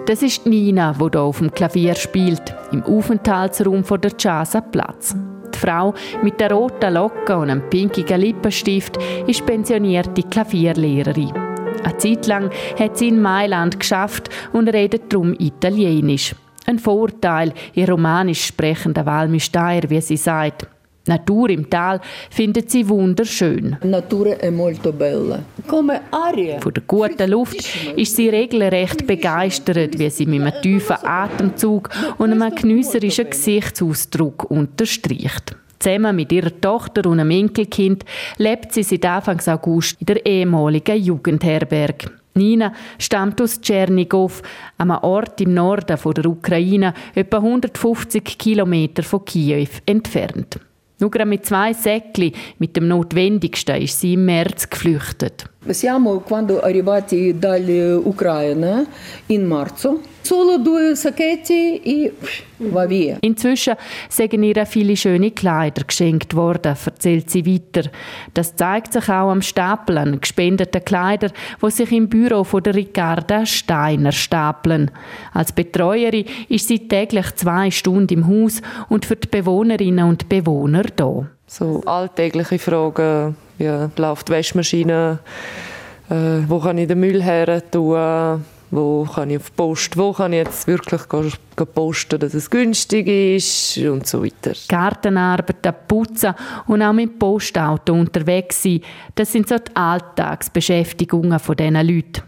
Das 0.05 0.23
ist 0.23 0.45
Nina, 0.45 0.93
die 0.93 0.99
hier 1.11 1.21
auf 1.21 1.39
dem 1.39 1.51
Klavier 1.53 1.95
spielt, 1.95 2.55
im 2.71 2.83
Aufenthaltsraum 2.83 3.83
der 3.83 4.11
Casa 4.11 4.61
Platz. 4.61 5.15
Die 5.59 5.67
Frau 5.67 5.93
mit 6.23 6.39
der 6.39 6.53
roten 6.53 6.95
Locke 6.95 7.37
und 7.37 7.51
einem 7.51 7.69
pinkigen 7.69 8.21
Lippenstift 8.21 8.97
ist 9.27 9.45
pensionierte 9.45 10.23
Klavierlehrerin. 10.23 11.33
Eine 11.83 11.97
Zeit 11.99 12.27
lang 12.27 12.51
hat 12.79 12.97
sie 12.97 13.09
in 13.09 13.21
Mailand 13.21 13.81
geschafft 13.81 14.29
und 14.53 14.69
redet 14.69 15.13
darum 15.13 15.35
Italienisch. 15.39 16.35
Ein 16.67 16.79
Vorteil, 16.79 17.53
ihr 17.75 17.89
romanisch 17.89 18.47
sprechender 18.47 19.05
Walmisteier, 19.05 19.89
wie 19.89 20.01
sie 20.01 20.17
sagt. 20.17 20.69
Natur 21.09 21.51
im 21.51 21.69
Tal 21.69 22.01
findet 22.31 22.71
sie 22.71 22.89
wunderschön. 22.89 23.77
Natura 23.83 24.37
è 24.37 24.51
molto 24.51 24.93
bella. 24.93 25.43
Come 25.67 26.03
aria. 26.11 26.61
Von 26.61 26.73
der 26.75 26.83
guten 26.87 27.31
Luft 27.31 27.65
ist 27.97 28.17
sie 28.17 28.29
regelrecht 28.29 29.07
begeistert, 29.07 29.99
wie 29.99 30.11
sie 30.11 30.27
mit 30.27 30.43
einem 30.43 30.63
tiefen 30.63 30.97
Atemzug 31.03 31.91
und 32.19 32.33
einem 32.33 32.55
geniesserischen 32.55 33.31
Gesichtsausdruck 33.31 34.51
unterstreicht. 34.51 35.57
Zusammen 35.79 36.17
mit 36.17 36.33
ihrer 36.33 36.61
Tochter 36.61 37.09
und 37.09 37.21
einem 37.21 37.31
Enkelkind 37.31 38.05
lebt 38.37 38.73
sie 38.73 38.83
seit 38.83 39.05
Anfang 39.05 39.41
August 39.47 39.97
in 40.01 40.07
der 40.07 40.27
ehemaligen 40.27 41.01
Jugendherberge. 41.01 42.11
Nina 42.35 42.73
stammt 42.99 43.41
aus 43.41 43.61
Tschernigow, 43.61 44.43
einem 44.79 44.99
Ort 45.03 45.41
im 45.41 45.55
Norden 45.55 45.99
der 46.15 46.27
Ukraine, 46.27 46.95
etwa 47.15 47.39
150 47.39 48.39
Kilometer 48.39 49.03
von 49.03 49.25
Kiew 49.25 49.69
entfernt. 49.87 50.59
Nur 51.01 51.25
mit 51.27 51.47
zwei 51.47 51.73
Säckchen, 51.73 52.33
mit 52.59 52.77
dem 52.77 52.89
Notwendigsten, 52.89 53.81
ist 53.81 54.01
sie 54.01 54.15
im 54.15 54.25
März 54.25 54.69
geflüchtet. 54.69 55.49
Siamo 55.71 56.21
quando 56.21 56.61
arrivati 56.61 57.37
dall'Ucraina 57.39 58.87
in 59.27 59.45
marzo. 59.45 60.01
Solo 60.21 60.59
due 60.59 60.95
sacchetti 60.95 61.81
e 61.83 62.13
va 62.59 62.87
via. 62.87 63.17
Inzwischen 63.21 63.77
sind 64.09 64.33
ihr 64.35 64.67
viele 64.67 64.95
schöne 64.95 65.31
Kleider 65.31 65.85
geschenkt 65.85 66.35
worden, 66.35 66.77
erzählt 66.85 67.31
sie 67.31 67.47
weiter. 67.47 67.89
Das 68.35 68.55
zeigt 68.55 68.93
sich 68.93 69.09
auch 69.09 69.31
am 69.31 69.41
Stapel 69.41 69.97
an 69.97 70.21
gespendeten 70.21 70.85
Kleidern, 70.85 71.33
die 71.63 71.71
sich 71.71 71.93
im 71.93 72.09
Büro 72.09 72.45
von 72.45 72.63
der 72.63 72.75
Ricarda 72.75 73.47
Steiner 73.47 74.13
stapeln. 74.13 74.91
Als 75.33 75.53
Betreuerin 75.53 76.27
ist 76.51 76.69
sie 76.69 76.89
täglich 76.89 77.35
zwei 77.37 77.71
Stunden 77.71 78.13
im 78.13 78.27
Haus 78.27 78.61
und 78.91 79.07
für 79.07 79.17
die 79.17 79.29
Bewohnerinnen 79.29 80.07
und 80.07 80.29
Bewohner 80.29 80.85
da. 80.91 81.27
So 81.47 81.83
alltägliche 81.87 82.59
Fragen, 82.59 83.37
wie 83.59 83.89
läuft 83.97 84.29
die 84.29 84.33
Waschmaschine, 84.33 85.19
äh, 86.11 86.15
wo 86.47 86.59
kann 86.61 86.79
ich 86.79 86.89
den 86.89 87.01
Müll 87.01 87.23
her 87.23 87.63
tun, 87.71 88.45
wo 88.71 89.05
kann 89.05 89.31
ich 89.31 89.39
auf 89.39 89.55
Post, 89.57 89.97
wo 89.97 90.13
kann 90.13 90.33
ich 90.33 90.45
jetzt 90.45 90.67
wirklich 90.67 91.01
posten, 91.75 92.21
dass 92.21 92.35
es 92.35 92.51
günstig 92.51 93.07
ist 93.09 93.79
und 93.79 94.07
so 94.07 94.23
weiter. 94.23 94.53
Gartenarbeit, 94.69 95.89
Putzen 95.89 96.35
und 96.67 96.83
auch 96.83 96.93
mit 96.93 97.19
Postauto 97.19 97.95
unterwegs 97.95 98.63
sein, 98.63 98.81
das 99.15 99.33
sind 99.33 99.49
so 99.49 99.57
die 99.57 99.75
Alltagsbeschäftigungen 99.75 101.39
von 101.39 101.57
diesen 101.57 101.75
Leuten. 101.75 102.23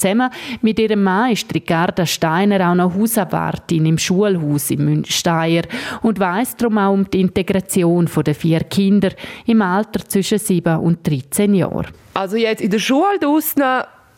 Zusammen 0.00 0.30
mit 0.62 0.78
ihrem 0.78 1.02
Mann 1.02 1.32
ist 1.32 1.54
Ricarda 1.54 2.06
Steiner 2.06 2.70
auch 2.70 2.74
noch 2.74 2.94
Hausarbeiterin 2.94 3.84
im 3.84 3.98
Schulhaus 3.98 4.70
in 4.70 4.84
Münsteier 4.84 5.64
und 6.00 6.18
weiss 6.18 6.56
darum 6.56 6.78
auch 6.78 6.92
um 6.92 7.10
die 7.10 7.20
Integration 7.20 8.08
der 8.24 8.34
vier 8.34 8.60
Kinder 8.60 9.10
im 9.46 9.60
Alter 9.60 10.00
zwischen 10.08 10.38
7 10.38 10.78
und 10.78 11.06
13 11.06 11.54
Jahren. 11.54 11.88
Also 12.14 12.36
jetzt 12.36 12.62
in 12.62 12.70
der 12.70 12.78
Schule 12.78 13.18
draussen 13.20 13.62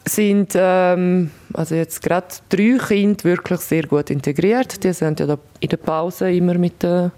sind 0.04 0.52
ähm, 0.54 1.30
also 1.52 1.74
jetzt 1.74 2.02
gerade 2.02 2.26
drei 2.48 2.78
Kinder 2.78 3.24
wirklich 3.24 3.60
sehr 3.60 3.84
gut 3.84 4.10
integriert. 4.10 4.82
Die 4.82 4.92
sind 4.92 5.20
ja 5.20 5.36
in 5.60 5.68
der 5.68 5.76
Pause 5.76 6.30
immer 6.30 6.54
mit 6.54 6.82
den, 6.82 7.10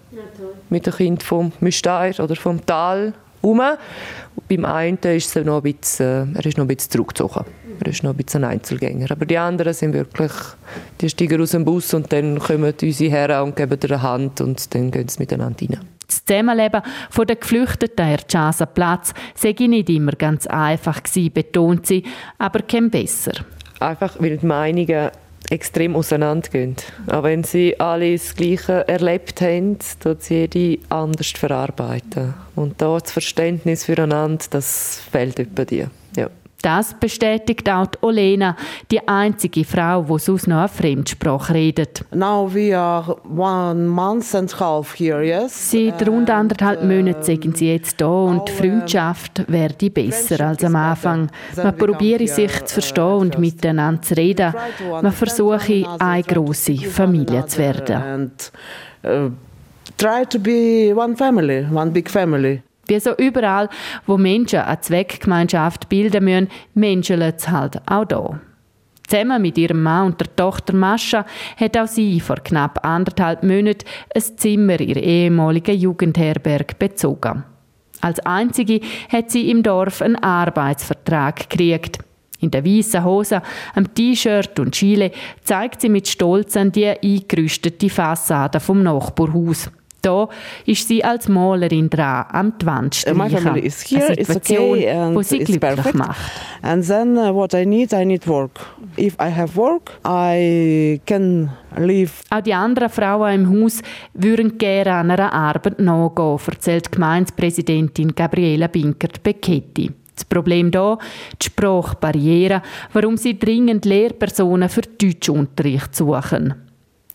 mit 0.70 0.86
den 0.86 0.92
Kindern 0.92 1.20
vom 1.20 1.52
Müsteier 1.60 2.18
oder 2.18 2.36
vom 2.36 2.64
Tal 2.64 3.12
rum. 3.42 3.60
Beim 4.48 4.64
einen 4.64 4.98
ist 4.98 5.36
er 5.36 5.44
noch 5.44 5.62
ein 5.64 5.74
bisschen, 5.74 6.34
er 6.34 6.46
ist 6.46 6.58
noch 6.58 6.64
ein 6.64 6.68
bisschen 6.68 6.90
zurückgezogen. 6.90 7.44
Er 7.80 7.86
ist 7.88 8.02
noch 8.02 8.10
ein 8.12 8.16
bisschen 8.16 8.44
ein 8.44 8.52
Einzelgänger. 8.52 9.10
Aber 9.10 9.26
die 9.26 9.38
anderen 9.38 9.74
sind 9.74 9.92
wirklich, 9.92 10.32
die 11.00 11.08
steigen 11.08 11.40
aus 11.40 11.50
dem 11.50 11.64
Bus 11.64 11.92
und 11.94 12.12
dann 12.12 12.38
kommen 12.38 12.74
unsere 12.80 13.10
Herren 13.10 13.42
und 13.44 13.56
geben 13.56 13.78
dir 13.78 13.92
eine 13.92 14.02
Hand 14.02 14.40
und 14.40 14.74
dann 14.74 14.90
gehen 14.90 15.08
sie 15.08 15.18
miteinander 15.18 15.60
rein. 15.60 15.80
Das 16.06 16.24
Zusammenleben 16.24 16.82
der 17.16 17.36
Geflüchteten 17.36 18.04
Herr 18.04 18.20
Chasa 18.30 18.66
Platz 18.66 19.14
sei 19.34 19.54
nicht 19.58 19.88
immer 19.88 20.12
ganz 20.12 20.46
einfach 20.46 21.02
gewesen, 21.02 21.32
betont 21.32 21.86
sie, 21.86 22.04
aber 22.38 22.60
kein 22.60 22.90
besser. 22.90 23.32
Einfach, 23.80 24.16
weil 24.20 24.36
die 24.36 24.46
Meinungen 24.46 25.10
extrem 25.50 25.96
auseinandergehen. 25.96 26.76
Auch 27.06 27.22
wenn 27.22 27.44
sie 27.44 27.78
alle 27.78 28.12
das 28.12 28.34
Gleiche 28.34 28.86
erlebt 28.88 29.40
haben, 29.40 29.78
tut 30.00 30.22
sie 30.22 30.46
jede 30.46 30.78
anders 30.88 31.30
verarbeiten. 31.30 32.34
Und 32.54 32.80
da 32.80 32.98
das 32.98 33.12
Verständnis 33.12 33.84
füreinander, 33.84 34.44
das 34.50 35.00
fehlt 35.10 35.38
etwa 35.38 35.64
dir. 35.64 35.90
Das 36.64 36.94
bestätigt 36.94 37.68
auch 37.68 37.88
die 37.88 37.98
Olena, 38.00 38.56
die 38.90 39.06
einzige 39.06 39.66
Frau, 39.66 40.00
die 40.02 40.18
sonst 40.18 40.46
noch 40.46 40.60
eine 40.60 40.68
Fremdsprache 40.68 41.52
redet. 41.52 42.02
Now 42.10 42.48
we 42.50 42.74
are 42.74 43.18
one 43.28 43.86
month 43.86 44.34
and 44.34 44.58
half 44.58 44.98
here, 44.98 45.22
yes? 45.22 45.70
Seit 45.70 46.08
rund 46.08 46.30
anderthalb 46.30 46.82
Monaten 46.82 47.22
sind 47.22 47.58
sie 47.58 47.70
jetzt 47.70 48.00
da 48.00 48.06
und 48.06 48.48
die 48.48 48.52
Freundschaft 48.52 49.44
werde 49.46 49.90
besser 49.90 50.40
als 50.40 50.64
am 50.64 50.76
Anfang. 50.76 51.28
Man 51.54 51.76
probiere 51.76 52.26
sich 52.26 52.64
zu 52.64 52.80
verstehen 52.80 53.18
und 53.18 53.38
miteinander 53.38 54.00
zu 54.00 54.16
reden. 54.16 54.54
Man 55.02 55.12
versuche, 55.12 55.84
eine 55.98 56.22
grosse 56.22 56.76
Familie 56.76 57.44
zu 57.44 57.58
werden. 57.58 58.32
Uh, 59.04 59.28
try 59.98 60.24
to 60.24 60.38
be 60.38 60.94
one 60.96 61.14
family, 61.14 61.66
one 61.70 61.90
big 61.90 62.08
family. 62.08 62.62
Wie 62.86 63.00
so 63.00 63.14
überall, 63.16 63.68
wo 64.06 64.16
Menschen 64.16 64.60
eine 64.60 64.80
Zweckgemeinschaft 64.80 65.88
bilden 65.88 66.24
müssen, 66.24 66.48
menschelt 66.74 67.36
es 67.38 67.48
halt 67.48 67.80
auch 67.86 68.04
da. 68.04 68.40
Zusammen 69.06 69.42
mit 69.42 69.58
ihrem 69.58 69.82
Mann 69.82 70.06
und 70.06 70.20
der 70.20 70.34
Tochter 70.34 70.74
Mascha 70.74 71.26
hat 71.56 71.76
auch 71.76 71.86
sie 71.86 72.20
vor 72.20 72.36
knapp 72.36 72.84
anderthalb 72.84 73.42
Monaten 73.42 73.86
ein 74.14 74.22
Zimmer 74.22 74.80
ihrer 74.80 75.02
ehemaligen 75.02 75.76
Jugendherberg 75.76 76.78
bezogen. 76.78 77.44
Als 78.00 78.20
einzige 78.20 78.80
hat 79.10 79.30
sie 79.30 79.50
im 79.50 79.62
Dorf 79.62 80.02
einen 80.02 80.16
Arbeitsvertrag 80.16 81.48
gekriegt. 81.48 81.98
In 82.40 82.50
der 82.50 82.64
weißen 82.64 83.04
Hose, 83.04 83.40
am 83.74 83.94
T-Shirt 83.94 84.58
und 84.58 84.72
Chile 84.72 85.12
zeigt 85.42 85.80
sie 85.80 85.88
mit 85.88 86.08
Stolz 86.08 86.56
an 86.56 86.72
die 86.72 86.86
eingerüstete 86.86 87.88
Fassade 87.88 88.60
vom 88.60 88.82
Nachbarhaus. 88.82 89.70
Da 90.04 90.28
ist 90.66 90.86
sie 90.86 91.02
als 91.02 91.28
Malerin 91.28 91.88
dran, 91.88 92.26
am 92.30 92.52
die 92.58 92.66
Wand 92.66 92.94
streichen. 92.94 93.18
My 93.18 93.30
family 93.30 93.60
is 93.60 93.82
here, 93.90 94.04
Eine 94.04 94.24
Situation, 94.24 94.70
okay 94.72 94.90
and 94.90 95.16
wo 95.16 95.22
sie 95.22 95.38
glücklich 95.38 95.60
perfect. 95.60 95.94
macht. 95.94 96.32
And 96.60 96.86
then 96.86 97.16
uh, 97.16 97.34
what 97.34 97.54
I 97.54 97.64
need, 97.64 97.92
I 97.94 98.04
need 98.04 98.26
work. 98.28 98.60
If 98.98 99.14
I 99.14 99.30
have 99.30 99.56
work, 99.56 99.92
I 100.06 101.00
can 101.06 101.50
live. 101.78 102.20
Auch 102.28 102.42
die 102.42 102.52
anderen 102.52 102.90
Frauen 102.90 103.46
im 103.46 103.62
Haus 103.62 103.80
würden 104.12 104.58
gerne 104.58 104.92
an 104.92 105.10
einer 105.10 105.32
Arbeit 105.32 105.80
nachgehen, 105.80 106.38
erzählt 106.48 106.92
Gemeindepräsidentin 106.92 108.14
Gabriela 108.14 108.66
Binkert-Becchetti. 108.66 109.90
Das 110.14 110.24
Problem 110.26 110.70
hier, 110.70 110.98
die 111.40 111.46
Sprachbarriere, 111.46 112.62
warum 112.92 113.16
sie 113.16 113.38
dringend 113.38 113.84
Lehrpersonen 113.86 114.68
für 114.68 114.82
Deutschunterricht 114.82 115.96
suchen. 115.96 116.54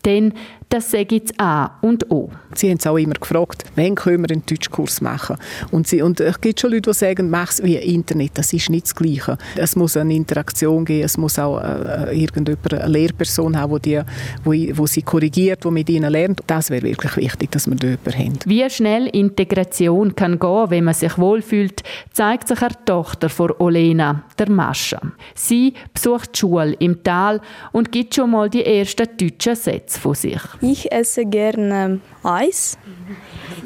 Denn 0.04 0.32
das 0.70 0.90
sage 0.90 1.16
ich 1.16 1.40
A 1.40 1.78
und 1.82 2.10
O. 2.10 2.30
Sie 2.54 2.70
haben 2.70 2.78
es 2.78 2.86
auch 2.86 2.96
immer 2.96 3.14
gefragt, 3.14 3.64
wann 3.74 3.96
können 3.96 4.22
wir 4.22 4.30
einen 4.30 4.46
Deutschkurs 4.46 5.00
machen? 5.00 5.36
Und, 5.72 5.88
sie, 5.88 6.00
und 6.00 6.20
es 6.20 6.40
gibt 6.40 6.60
schon 6.60 6.70
Leute, 6.70 6.90
die 6.90 6.96
sagen, 6.96 7.28
mach 7.28 7.50
es 7.50 7.62
wie 7.62 7.76
Internet, 7.76 8.32
das 8.34 8.52
ist 8.52 8.70
nicht 8.70 8.86
das 8.86 8.94
Gleiche. 8.94 9.36
Es 9.56 9.74
muss 9.74 9.96
eine 9.96 10.14
Interaktion 10.14 10.84
geben, 10.84 11.04
es 11.04 11.18
muss 11.18 11.38
auch 11.38 11.60
äh, 11.60 12.16
irgendjemand, 12.16 12.72
eine 12.72 12.86
Lehrperson 12.86 13.56
haben, 13.56 13.82
die, 13.82 14.00
wo, 14.44 14.52
wo 14.52 14.86
sie 14.86 15.02
korrigiert, 15.02 15.64
die 15.64 15.70
mit 15.70 15.90
ihnen 15.90 16.10
lernt. 16.10 16.40
Das 16.46 16.70
wäre 16.70 16.82
wirklich 16.82 17.16
wichtig, 17.16 17.50
dass 17.50 17.68
wir 17.68 17.76
da 17.76 17.88
jemanden 17.88 18.18
haben. 18.18 18.38
Wie 18.46 18.70
schnell 18.70 19.06
Integration 19.08 20.14
kann 20.14 20.38
gehen, 20.38 20.70
wenn 20.70 20.84
man 20.84 20.94
sich 20.94 21.18
wohlfühlt, 21.18 21.82
zeigt 22.12 22.46
sich 22.46 22.62
eine 22.62 22.84
Tochter 22.84 23.28
von 23.28 23.52
Olena, 23.58 24.22
der 24.38 24.50
Mascha. 24.50 25.00
Sie 25.34 25.74
besucht 25.92 26.30
die 26.34 26.38
Schule 26.38 26.74
im 26.74 27.02
Tal 27.02 27.40
und 27.72 27.90
gibt 27.90 28.14
schon 28.14 28.30
mal 28.30 28.48
die 28.48 28.64
ersten 28.64 29.08
deutschen 29.18 29.56
Sätze 29.56 29.98
von 29.98 30.14
sich. 30.14 30.40
Ich 30.60 30.92
esse 30.92 31.24
gerne 31.24 32.00
Eis. 32.22 32.78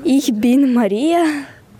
Ich 0.04 0.32
bin 0.32 0.72
Maria. 0.74 1.24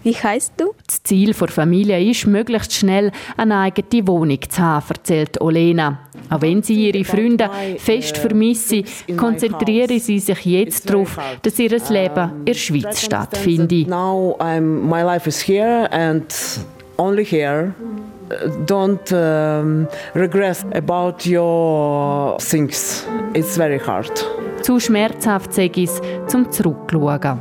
Wie 0.03 0.13
heißt 0.13 0.55
du? 0.59 0.75
Das 0.87 1.03
Ziel 1.03 1.33
der 1.33 1.49
Familie 1.49 2.11
ist, 2.11 2.27
möglichst 2.27 2.75
schnell 2.75 3.11
eine 3.39 3.61
eigene 3.61 4.07
Wohnung 4.07 4.39
zu 4.49 4.61
haben, 4.61 4.85
erzählt 4.91 5.41
Olena. 5.41 6.01
Auch 6.29 6.43
wenn 6.43 6.63
sie 6.63 6.91
ihre 6.91 7.05
Freunde 7.05 7.49
fest 7.79 8.19
vermisse, 8.19 8.85
konzentriere 9.17 9.99
sie 9.99 10.19
sich 10.19 10.45
jetzt 10.45 10.91
darauf, 10.91 11.19
dass 11.41 11.59
ihr 11.59 11.71
Leben 11.71 12.31
in 12.41 12.45
der 12.45 12.55
Schweiz 12.55 13.03
stattfindet. 13.03 13.89
Now 13.89 14.37
I'm, 14.39 14.61
my 14.61 15.03
life 15.03 15.27
is 15.27 15.41
here 15.47 15.91
and 15.91 16.27
only 16.99 17.25
here. 17.25 17.73
Don't 18.67 19.13
um, 19.13 19.89
regret 20.15 20.65
about 20.75 21.27
your 21.27 22.39
things. 22.39 23.07
It's 23.35 23.57
very 23.57 23.79
hard. 23.79 24.13
Zu 24.63 24.81
schmerzhaft 24.81 25.53
sage 25.53 25.83
ich 25.83 25.91
es, 25.91 26.01
zum 26.27 26.51
Zurückschauen. 26.51 27.39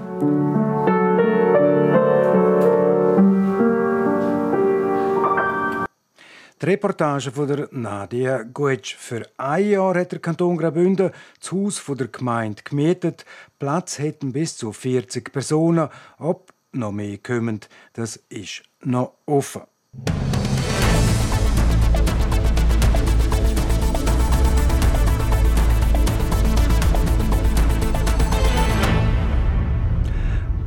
Die 6.62 6.66
Reportage 6.66 7.32
von 7.32 7.48
der 7.48 7.68
Nadia 7.72 8.44
Guetsch. 8.44 8.96
Für 8.96 9.28
ein 9.38 9.70
Jahr 9.70 9.96
hat 9.96 10.14
der 10.14 10.20
Kanton 10.20 10.58
Graubünden 10.58 11.12
das 11.40 11.52
Haus 11.52 11.78
von 11.78 11.98
der 11.98 12.08
Gemeinde 12.08 12.64
gemietet. 12.64 13.26
Platz 13.60 14.00
hätten 14.00 14.32
bis 14.32 14.56
zu 14.56 14.72
40 14.72 15.32
Personen. 15.34 15.90
Ob 16.20 16.54
noch 16.72 16.94
mehr 16.94 17.18
kommen, 17.18 17.60
das 17.94 18.18
ist 18.30 18.64
noch 18.82 19.14
offen. 19.26 19.64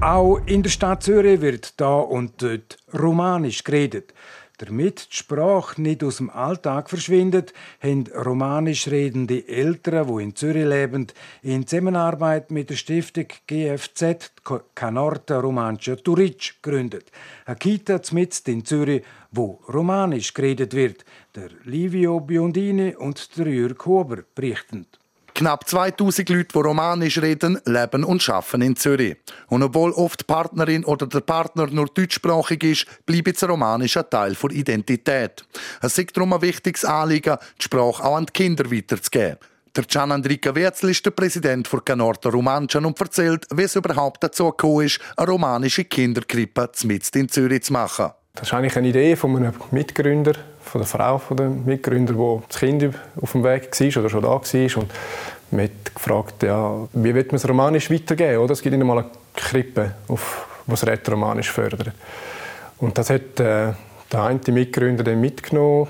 Auch 0.01 0.41
in 0.45 0.63
der 0.63 0.69
Stadt 0.69 1.03
Zürich 1.03 1.41
wird 1.41 1.81
da 1.81 1.97
und 1.97 2.43
dort 2.43 2.77
Romanisch 2.93 3.65
geredet. 3.65 4.13
Damit 4.59 5.09
die 5.11 5.17
Sprache 5.17 5.81
nicht 5.81 6.05
aus 6.05 6.19
dem 6.19 6.29
Alltag 6.29 6.91
verschwindet, 6.91 7.55
haben 7.81 8.07
romanisch 8.15 8.89
redende 8.89 9.49
Eltern, 9.49 10.07
die 10.07 10.23
in 10.23 10.37
Zürich 10.37 10.67
leben, 10.67 11.07
in 11.43 11.67
Zusammenarbeit 11.67 12.51
mit 12.51 12.69
der 12.71 12.77
Stiftung 12.77 13.27
GFZ 13.47 14.33
Canorta 14.75 15.41
Romancia 15.41 15.97
Turic 15.97 16.55
gegründet. 16.63 17.11
Eine 17.47 17.57
Kita 17.57 18.01
mitten 18.13 18.51
in 18.51 18.65
Zürich, 18.67 19.03
wo 19.31 19.61
romanisch 19.69 20.35
geredet 20.35 20.75
wird. 20.75 21.07
Der 21.35 21.49
Livio 21.65 22.21
Biondini 22.21 22.95
und 22.95 23.37
der 23.37 23.49
Jürg 23.49 23.85
Huber 23.87 24.25
berichten. 24.35 24.87
Knapp 25.37 25.69
2000 25.69 26.31
Leute, 26.31 26.49
die 26.55 26.59
Romanisch 26.59 27.19
reden, 27.19 27.61
leben 27.67 28.05
und 28.05 28.27
arbeiten 28.27 28.63
in 28.63 28.75
Zürich. 28.75 29.19
Und 29.49 29.63
obwohl 29.63 29.93
oft 29.93 30.21
die 30.21 30.25
Partnerin 30.25 30.83
oder 30.83 31.07
der 31.07 31.21
Partner 31.21 31.67
nur 31.67 31.89
deutschsprachig 31.89 32.65
ist, 32.65 32.87
bleibt 33.05 33.43
Romanisch 33.43 33.99
ein 33.99 34.09
Teil 34.09 34.35
der 34.35 34.51
Identität. 34.51 35.45
Es 35.83 35.99
ist 35.99 36.17
darum 36.17 36.33
ein 36.33 36.41
wichtiges 36.41 36.87
Anliegen, 36.87 37.37
die 37.59 37.65
Sprache 37.65 38.03
auch 38.03 38.17
an 38.17 38.25
die 38.25 38.33
Kinder 38.33 38.71
weiterzugeben. 38.73 39.37
Der 39.77 39.85
Gian 39.85 40.11
Andrika 40.11 40.55
Werzel 40.55 40.89
ist 40.89 41.05
der 41.05 41.11
Präsident 41.11 41.69
von 41.69 41.85
Canorta 41.85 42.31
Romancian 42.31 42.87
und 42.87 42.99
erzählt, 42.99 43.45
wie 43.53 43.65
es 43.65 43.77
überhaupt 43.77 44.25
dazu 44.25 44.49
gekommen 44.49 44.87
ist, 44.87 45.01
eine 45.19 45.31
romanische 45.31 45.85
Kinderkrippe 45.85 46.71
mitten 46.85 47.19
in 47.19 47.29
Zürich 47.29 47.65
zu 47.65 47.75
machen. 47.75 48.11
Das 48.37 48.49
ist 48.49 48.55
eigentlich 48.55 48.77
eine 48.77 48.89
Idee 48.89 49.17
von 49.17 49.35
einem 49.35 49.55
Mitgründer, 49.71 50.35
von 50.63 50.83
der 50.83 50.87
Frau 50.87 51.19
von 51.19 51.37
dem 51.39 51.65
Mitgründer, 51.65 52.15
wo 52.17 52.43
das 52.47 52.59
Kind 52.59 52.95
auf 53.21 53.33
dem 53.33 53.43
Weg 53.43 53.71
war 53.81 54.03
oder 54.03 54.11
schon 54.11 54.23
da 54.23 54.29
war. 54.29 54.83
Und 54.83 54.91
man 55.51 55.65
hat 55.65 55.95
gefragt, 55.95 56.43
ja, 56.43 56.87
wie 56.93 57.15
wird 57.15 57.33
man 57.33 57.37
es 57.37 57.49
romanisch 57.49 57.91
weitergeben? 57.91 58.39
Oder? 58.39 58.53
Es 58.53 58.63
gibt 58.63 58.77
nicht 58.77 58.87
mal 58.87 58.99
eine 58.99 59.11
Krippe, 59.35 59.93
auf, 60.09 60.47
die 60.67 60.71
das 60.71 60.87
Rätoromanisch 60.87 61.51
fördert. 61.51 61.93
Und 62.79 62.99
das 62.99 63.09
hat 63.09 63.41
äh, 63.41 63.73
der 64.13 64.23
eine 64.23 64.41
Mitgründer 64.49 65.03
dann 65.03 65.21
mitgenommen 65.21 65.89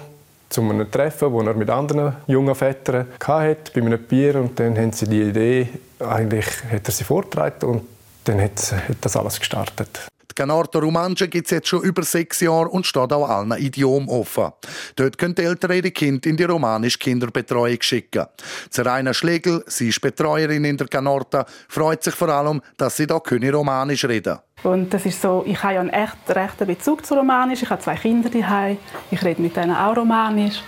zu 0.49 0.63
einem 0.63 0.89
Treffen, 0.89 1.33
wo 1.33 1.41
er 1.43 1.55
mit 1.55 1.69
anderen 1.69 2.15
jungen 2.29 2.55
Vätern 2.55 3.09
hatte, 3.27 3.73
bei 3.75 3.85
einem 3.85 3.99
Bier. 3.99 4.37
Und 4.37 4.61
dann 4.61 4.79
haben 4.79 4.93
sie 4.93 5.09
die 5.09 5.23
Idee, 5.23 5.69
eigentlich 5.99 6.47
hat 6.71 6.87
er 6.87 6.93
sie 6.93 7.03
vorgetragen 7.03 7.67
und 7.69 7.83
dann 8.25 8.41
hat, 8.41 8.73
hat 8.73 8.99
das 9.01 9.17
alles 9.17 9.41
gestartet. 9.41 10.07
Canorta 10.37 10.79
Romancia 10.79 11.27
gibt 11.27 11.47
es 11.47 11.51
jetzt 11.51 11.69
schon 11.69 11.83
über 11.83 12.03
sechs 12.05 12.41
Jahre 12.41 12.69
und 12.69 12.87
steht 12.87 13.13
auch 13.13 13.29
allen 13.29 13.53
Idiomen 13.53 14.09
offen. 14.09 14.53
Dort 14.95 15.19
können 15.19 15.35
die 15.35 15.43
Eltern 15.43 15.73
ihre 15.73 15.91
Kinder 15.91 16.29
in 16.29 16.37
die 16.37 16.45
romanische 16.45 16.99
Kinderbetreuung 16.99 17.81
schicken. 17.81 18.27
Zeraina 18.71 19.13
Schlegel, 19.13 19.65
sie 19.67 19.89
ist 19.89 20.01
Betreuerin 20.01 20.65
in 20.65 20.77
der 20.77 20.87
Canorta, 20.87 21.45
freut 21.69 22.05
sich 22.05 22.15
vor 22.15 22.29
allem, 22.29 22.63
dass 22.77 22.97
sie 22.97 23.07
da 23.07 23.17
Romanisch 23.17 24.05
reden 24.05 24.39
und 24.63 24.93
das 24.93 25.07
ist 25.07 25.21
so, 25.21 25.45
ich 25.47 25.63
habe 25.63 25.75
ja 25.75 25.81
einen 25.81 25.91
echt 25.91 26.17
rechten 26.29 26.67
Bezug 26.67 27.05
zu 27.07 27.15
Romanisch. 27.15 27.63
Ich 27.63 27.71
habe 27.71 27.81
zwei 27.81 27.95
Kinder 27.95 28.29
daheim. 28.29 28.79
Ich 29.11 29.23
rede 29.23 29.41
mit 29.41 29.57
denen 29.57 29.77
auch 29.77 29.97
Romanisch. 29.97 30.63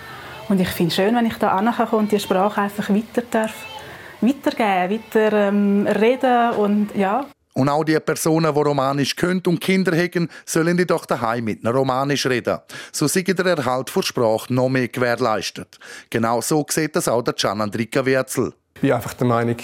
Und 0.47 0.59
ich 0.61 0.69
finde 0.69 0.89
es 0.89 0.95
schön, 0.95 1.15
wenn 1.15 1.25
ich 1.25 1.35
da 1.35 1.49
ankomme 1.49 1.97
und 1.97 2.11
die 2.11 2.19
Sprache 2.19 2.61
einfach 2.61 2.89
weiter 2.89 3.23
darf, 3.29 3.53
weitergeben, 4.21 5.01
weiter 5.13 5.33
ähm, 5.33 5.87
reden 5.87 6.51
und 6.51 6.95
ja. 6.95 7.25
Und 7.53 7.67
auch 7.67 7.83
die 7.83 7.99
Personen, 7.99 8.53
die 8.53 8.59
Romanisch 8.59 9.15
können 9.15 9.41
und 9.47 9.59
Kinder 9.59 9.97
haben, 9.97 10.29
sollen 10.45 10.77
die 10.77 10.85
doch 10.85 11.05
daheim 11.05 11.45
mit 11.45 11.65
einer 11.65 11.75
Romanisch 11.75 12.25
reden. 12.27 12.59
So 12.91 13.07
sei 13.07 13.21
der 13.23 13.45
Erhalt 13.45 13.91
der 13.93 14.01
Sprache 14.01 14.53
noch 14.53 14.69
mehr 14.69 14.87
gewährleistet. 14.87 15.79
Genau 16.09 16.41
so 16.41 16.65
sieht 16.69 16.95
das 16.95 17.07
auch 17.07 17.21
der 17.21 17.33
Gian 17.33 17.59
Andrika 17.59 18.05
Werzel. 18.05 18.53
Ich 18.75 18.81
bin 18.81 18.91
einfach 18.93 19.13
der 19.13 19.27
Meinung, 19.27 19.57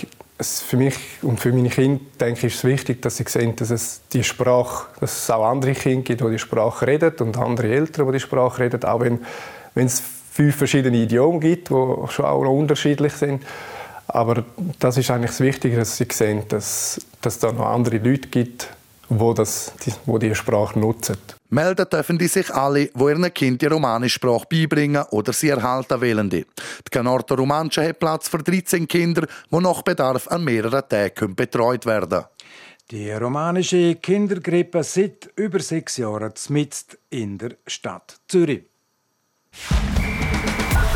für 0.43 0.77
mich 0.77 0.95
und 1.21 1.39
für 1.39 1.53
meine 1.53 1.69
Kinder 1.69 2.01
denke 2.19 2.47
ich, 2.47 2.53
ist 2.53 2.57
es 2.57 2.63
wichtig, 2.65 3.01
dass 3.01 3.17
sie 3.17 3.23
sehen, 3.25 3.55
dass 3.55 3.69
es 3.69 4.01
die 4.11 4.23
Sprache, 4.23 4.87
dass 4.99 5.23
es 5.23 5.29
auch 5.29 5.45
andere 5.45 5.73
Kinder 5.73 6.03
gibt, 6.03 6.21
die 6.21 6.31
die 6.31 6.39
Sprache 6.39 6.87
reden 6.87 7.13
und 7.19 7.37
andere 7.37 7.67
Eltern, 7.67 8.07
die 8.07 8.13
die 8.13 8.19
Sprache 8.19 8.63
reden, 8.63 8.83
auch 8.83 8.99
wenn, 8.99 9.19
wenn 9.73 9.85
es 9.85 10.03
fünf 10.31 10.57
verschiedene 10.57 10.97
Idiomen 10.97 11.39
gibt, 11.39 11.69
die 11.69 11.73
schon 12.09 12.25
auch 12.25 12.43
noch 12.43 12.51
unterschiedlich 12.51 13.13
sind. 13.13 13.43
Aber 14.07 14.43
das 14.79 14.97
ist 14.97 15.09
eigentlich 15.09 15.31
das 15.31 15.39
Wichtige, 15.39 15.77
dass 15.77 15.97
sie 15.97 16.07
sehen, 16.11 16.43
dass, 16.49 17.01
dass 17.21 17.35
es 17.35 17.39
da 17.39 17.51
noch 17.51 17.65
andere 17.65 17.97
Leute 17.97 18.29
gibt, 18.29 18.69
wo, 19.09 19.33
das, 19.33 19.73
die, 19.85 19.93
wo 20.05 20.17
diese 20.17 20.35
Sprache 20.35 20.79
nutzen. 20.79 21.17
Melden 21.49 21.87
dürfen 21.89 22.17
die 22.17 22.27
sich 22.27 22.53
alle, 22.53 22.87
die 22.87 23.03
ihren 23.03 23.33
Kind 23.33 23.61
die 23.61 23.67
romanische 23.67 24.15
Sprache 24.15 24.45
beibringen 24.49 25.03
oder 25.11 25.31
sie 25.31 25.49
erhalten 25.49 26.01
wollen. 26.01 26.29
Die 26.29 26.45
Canorta 26.89 27.35
Romancia 27.35 27.83
hat 27.83 27.99
Platz 27.99 28.27
für 28.27 28.39
13 28.39 28.87
Kinder, 28.87 29.27
die 29.51 29.59
nach 29.59 29.81
Bedarf 29.83 30.27
an 30.27 30.43
mehreren 30.43 30.83
Tagen 30.87 31.35
betreut 31.35 31.85
werden 31.85 32.25
Die 32.89 33.11
romanische 33.11 33.95
Kindergrippe 33.95 34.83
seit 34.83 35.29
über 35.35 35.59
sechs 35.59 35.97
Jahren 35.97 36.33
mitten 36.49 36.97
in 37.09 37.37
der 37.37 37.51
Stadt 37.67 38.19
Zürich. 38.27 38.63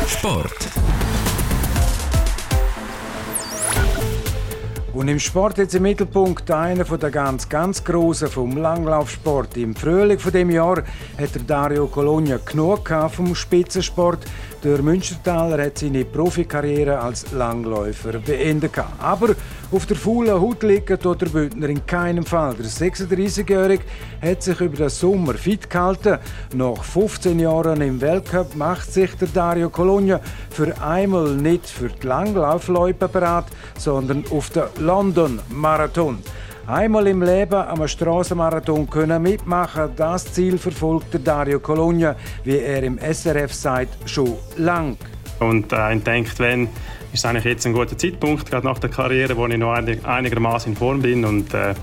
Sport. 0.06 0.68
Und 4.92 5.06
im 5.06 5.20
Sport 5.20 5.58
jetzt 5.58 5.76
im 5.76 5.84
Mittelpunkt 5.84 6.50
einer 6.50 6.84
von 6.84 6.98
der 6.98 7.12
ganz, 7.12 7.48
ganz 7.48 7.84
Großen 7.84 8.28
vom 8.28 8.56
Langlaufsport. 8.56 9.56
Im 9.56 9.76
Frühling 9.76 10.18
von 10.18 10.32
dem 10.32 10.50
Jahr 10.50 10.82
hat 11.16 11.34
der 11.34 11.42
Dario 11.46 11.86
Colonia 11.86 12.38
genug 12.38 12.90
vom 13.10 13.36
Spitzensport. 13.36 14.26
Der 14.62 14.82
Münstertaler 14.82 15.64
hat 15.64 15.78
seine 15.78 16.04
Profikarriere 16.04 17.00
als 17.00 17.32
Langläufer 17.32 18.18
beendet. 18.18 18.72
Aber 18.98 19.34
auf 19.72 19.86
der 19.86 19.96
faulen 19.96 20.38
Haut 20.38 20.62
liegt 20.62 20.90
der 20.90 21.14
Bündner 21.14 21.70
in 21.70 21.86
keinem 21.86 22.26
Fall. 22.26 22.54
Der 22.56 22.66
36-Jährige 22.66 23.84
hat 24.20 24.42
sich 24.42 24.60
über 24.60 24.76
den 24.76 24.90
Sommer 24.90 25.32
fit 25.32 25.70
gehalten. 25.70 26.18
Nach 26.54 26.84
15 26.84 27.38
Jahren 27.40 27.80
im 27.80 28.02
Weltcup 28.02 28.54
macht 28.54 28.92
sich 28.92 29.14
der 29.14 29.28
Dario 29.28 29.70
Colonia 29.70 30.20
für 30.50 30.78
einmal 30.82 31.30
nicht 31.36 31.66
für 31.66 31.88
die 31.88 32.06
Langlaufläufe 32.06 33.08
bereit, 33.08 33.46
sondern 33.78 34.24
auf 34.30 34.50
den 34.50 34.64
London 34.78 35.40
Marathon. 35.48 36.18
Einmal 36.70 37.08
im 37.08 37.20
Leben 37.20 37.56
am 37.56 37.88
Strassenmarathon 37.88 38.88
können 38.88 39.20
mitmachen, 39.20 39.90
das 39.96 40.32
Ziel 40.32 40.56
verfolgt 40.56 41.18
Dario 41.26 41.58
Colonia, 41.58 42.14
wie 42.44 42.58
er 42.58 42.84
im 42.84 42.96
SRF 42.96 43.52
sagt, 43.52 44.08
schon 44.08 44.34
lang. 44.56 44.96
Und 45.40 45.72
äh, 45.72 45.94
ich 45.96 46.04
denke, 46.04 46.30
wenn 46.38 46.68
ist 47.12 47.26
eigentlich 47.26 47.44
jetzt 47.44 47.66
ein 47.66 47.72
guter 47.72 47.98
Zeitpunkt, 47.98 48.48
gerade 48.48 48.64
nach 48.64 48.78
der 48.78 48.88
Karriere, 48.88 49.36
wo 49.36 49.48
ich 49.48 49.58
noch 49.58 49.72
einig, 49.72 50.04
einigermaßen 50.06 50.70
in 50.70 50.78
Form 50.78 51.02
bin. 51.02 51.24
Und 51.24 51.52
äh, 51.54 51.74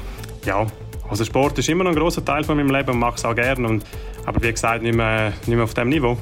ja, 0.45 0.65
also 1.09 1.25
Sport 1.25 1.59
ist 1.59 1.67
immer 1.67 1.83
noch 1.83 1.91
ein 1.91 1.97
großer 1.97 2.23
Teil 2.23 2.45
von 2.45 2.55
meinem 2.55 2.73
Leben 2.73 2.91
und 2.91 2.99
mache 2.99 3.15
es 3.17 3.25
auch 3.25 3.35
gerne. 3.35 3.79
Aber 4.25 4.41
wie 4.41 4.51
gesagt, 4.53 4.83
nicht 4.83 4.95
mehr, 4.95 5.33
nicht 5.45 5.47
mehr 5.49 5.65
auf 5.65 5.73
dem 5.73 5.89
Niveau. 5.89 6.17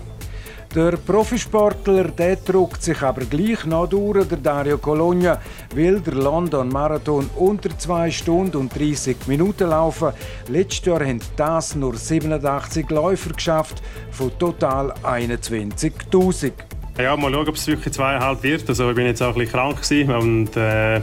Der 0.76 0.98
Profisportler 0.98 2.10
der 2.10 2.36
druckt 2.36 2.84
sich 2.84 3.02
aber 3.02 3.24
gleich 3.24 3.66
noch 3.66 3.88
durch, 3.88 4.28
der 4.28 4.40
Dario 4.40 4.78
Colonia, 4.78 5.42
will 5.74 6.02
der 6.02 6.16
London 6.16 6.68
Marathon 6.68 7.30
unter 7.38 7.70
2 7.78 8.12
Stunden 8.12 8.58
und 8.58 8.78
30 8.78 9.16
Minuten 9.28 9.70
laufen. 9.70 10.12
Letztes 10.50 10.86
Jahr 10.86 11.00
haben 11.00 11.22
das 11.38 11.76
nur 11.76 11.96
87 11.96 12.90
Läufer 12.90 13.32
geschafft, 13.32 13.82
von 14.12 14.38
total 14.38 14.92
21.000. 15.02 16.52
Ja, 16.98 17.16
mal 17.16 17.32
schauen, 17.32 17.48
ob 17.48 17.56
es 17.56 17.68
wirklich 17.68 17.94
zweieinhalb 17.94 18.44
wird. 18.44 18.68
Also 18.68 18.90
ich 18.90 18.96
bin 18.98 19.06
jetzt 19.06 19.24
auch 19.24 19.34
ein 19.34 19.46
bisschen 19.46 19.54
krank 19.54 20.20
und 20.22 20.58
äh, 20.58 21.00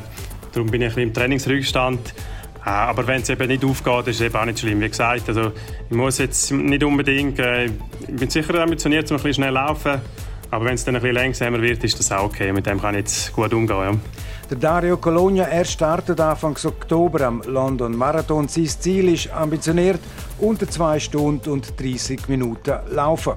darum 0.53 0.71
bin 0.71 0.83
ich 0.83 0.89
ein 0.89 0.95
bisschen 0.95 1.03
im 1.05 1.15
Trainingsrückstand. 1.15 2.13
Äh, 2.65 2.69
aber 2.69 3.07
wenn 3.07 3.23
es 3.23 3.29
eben 3.29 3.49
nicht 3.49 3.65
aufgeht, 3.65 4.09
ist 4.09 4.17
es 4.17 4.27
eben 4.27 4.37
auch 4.37 4.45
nicht 4.45 4.61
schlimm. 4.61 4.81
Wie 4.81 4.89
gesagt, 4.89 5.29
also 5.29 5.53
ich 5.91 5.97
muss 5.97 6.19
jetzt 6.19 6.53
nicht 6.53 6.85
unbedingt, 6.85 7.39
äh, 7.39 7.67
ich 7.67 7.73
bin 8.09 8.31
sicher 8.31 8.55
ambitioniert, 8.61 9.11
um 9.11 9.17
ein 9.17 9.23
bisschen 9.23 9.43
schnell 9.43 9.55
laufen. 9.55 10.01
Aber 10.51 10.67
wenn 10.67 10.75
es 10.75 10.85
dann 10.85 10.95
ein 10.95 11.01
bisschen 11.01 11.17
langsamer 11.17 11.63
wird, 11.63 11.83
ist 11.83 11.99
das 11.99 12.13
auch 12.13 12.25
okay. 12.25 12.53
Mit 12.53 12.67
dem 12.67 12.81
kann 12.81 12.95
ich 12.95 13.01
jetzt 13.01 13.33
gut 13.33 13.55
umgehen. 13.55 13.79
Ja. 13.79 13.93
Der 14.51 14.59
Dario 14.59 14.99
Colonia, 14.99 15.45
er 15.45 15.65
startet 15.65 16.21
Anfang 16.21 16.55
Oktober 16.63 17.23
am 17.23 17.43
London 17.47 17.97
Marathon. 17.97 18.49
Sein 18.49 18.67
Ziel 18.67 19.09
ist 19.09 19.33
ambitioniert, 19.33 20.01
unter 20.39 20.69
2 20.69 21.01
Stunden 21.01 21.49
und 21.49 21.81
30 21.81 22.29
Minuten 22.29 22.75
laufen. 22.91 23.33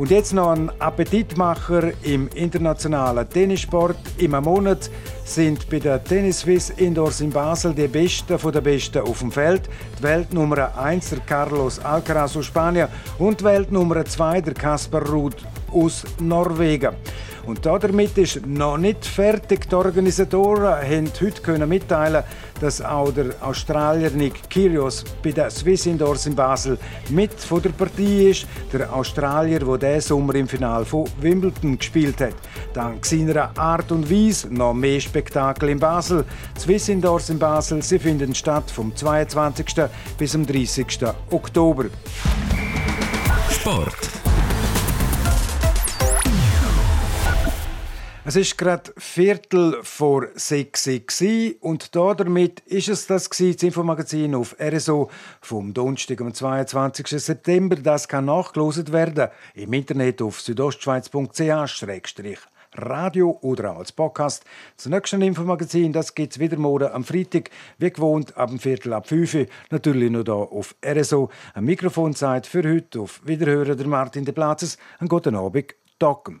Und 0.00 0.10
jetzt 0.10 0.32
noch 0.32 0.52
ein 0.52 0.70
Appetitmacher 0.80 1.92
im 2.04 2.28
internationalen 2.28 3.28
Tennissport. 3.28 3.98
Im 4.16 4.30
Monat 4.30 4.88
sind 5.26 5.68
bei 5.68 5.78
der 5.78 6.02
Tennis 6.02 6.40
Swiss 6.40 6.70
Indoors 6.70 7.20
in 7.20 7.28
Basel 7.28 7.74
die 7.74 7.86
Besten 7.86 8.38
von 8.38 8.50
der 8.50 8.62
Besten 8.62 9.00
auf 9.00 9.18
dem 9.18 9.30
Feld. 9.30 9.68
Die 9.98 10.02
Weltnummer 10.02 10.74
1 10.78 11.10
der 11.10 11.20
Carlos 11.20 11.78
Alcaraz 11.80 12.34
aus 12.34 12.46
Spanien 12.46 12.88
und 13.18 13.40
die 13.40 13.44
Weltnummer 13.44 14.02
2 14.02 14.40
der 14.40 14.54
Kaspar 14.54 15.06
Ruud 15.06 15.36
aus 15.70 16.04
Norwegen. 16.18 16.96
Und 17.46 17.64
damit 17.64 18.18
ist 18.18 18.46
noch 18.46 18.76
nicht 18.76 19.04
fertig. 19.04 19.68
Die 19.68 19.74
Organisatoren 19.74 20.82
haben 20.82 21.10
heute 21.20 21.66
mitteilen, 21.66 22.22
dass 22.60 22.82
auch 22.82 23.12
der 23.12 23.34
Australier 23.40 24.10
Nick 24.10 24.48
Kyrgios 24.50 25.04
bei 25.22 25.32
der 25.32 25.50
Swiss 25.50 25.86
Indoors 25.86 26.26
in 26.26 26.34
Basel 26.34 26.78
mit 27.08 27.32
von 27.34 27.62
der 27.62 27.70
Partie 27.70 28.30
ist. 28.30 28.46
Der 28.72 28.92
Australier, 28.92 29.60
der 29.60 29.78
diesen 29.78 30.00
Sommer 30.00 30.34
im 30.34 30.48
Finale 30.48 30.84
von 30.84 31.08
Wimbledon 31.20 31.78
gespielt 31.78 32.20
hat. 32.20 32.34
Dank 32.74 33.04
seiner 33.06 33.56
Art 33.58 33.90
und 33.90 34.10
Weise 34.10 34.52
noch 34.52 34.74
mehr 34.74 35.00
Spektakel 35.00 35.70
in 35.70 35.78
Basel. 35.78 36.24
Die 36.56 36.60
Swiss 36.60 36.88
Indoors 36.88 37.30
in 37.30 37.38
Basel 37.38 37.82
sie 37.82 37.98
finden 37.98 38.34
statt 38.34 38.70
vom 38.70 38.94
22. 38.94 39.66
bis 40.18 40.32
zum 40.32 40.46
30. 40.46 40.86
Oktober. 41.30 41.86
Sport. 43.50 44.19
Es 48.30 48.36
ist 48.36 48.56
gerade 48.56 48.92
Viertel 48.96 49.80
vor 49.82 50.28
sechs 50.36 50.88
und 51.58 51.96
damit 51.96 52.60
ist 52.60 52.88
es 52.88 53.08
das 53.08 53.28
gewesen, 53.28 53.54
das 53.54 53.62
Infomagazin 53.64 54.36
auf 54.36 54.54
RSO 54.60 55.10
vom 55.40 55.74
Donnerstag, 55.74 56.20
am 56.20 56.32
22. 56.32 57.08
September. 57.08 57.74
Das 57.74 58.06
kann 58.06 58.26
nachgelost 58.26 58.92
werden 58.92 59.30
im 59.54 59.72
Internet 59.72 60.22
auf 60.22 60.40
südostschweiz.ch-radio 60.42 63.38
oder 63.42 63.72
auch 63.72 63.78
als 63.78 63.90
Podcast. 63.90 64.44
Das 64.76 64.86
nächste 64.86 65.16
Infomagazin, 65.16 65.92
das 65.92 66.14
gibt 66.14 66.34
es 66.34 66.38
wieder 66.38 66.56
morgen 66.56 66.92
am 66.92 67.02
Freitag, 67.02 67.50
wie 67.78 67.90
gewohnt, 67.90 68.36
ab 68.36 68.50
dem 68.50 68.60
Viertel 68.60 68.92
ab 68.92 69.08
5 69.08 69.34
Uhr, 69.34 69.46
natürlich 69.70 70.08
noch 70.08 70.22
hier 70.22 70.34
auf 70.34 70.76
RSO. 70.86 71.30
Ein 71.54 71.64
Mikrofonzeit 71.64 72.46
für 72.46 72.62
heute 72.62 73.00
auf 73.00 73.22
Wiederhören 73.24 73.76
der 73.76 73.88
Martin 73.88 74.24
de 74.24 74.32
Platzes. 74.32 74.78
Einen 75.00 75.08
guten 75.08 75.34
Abend, 75.34 75.74
Docken. 75.98 76.40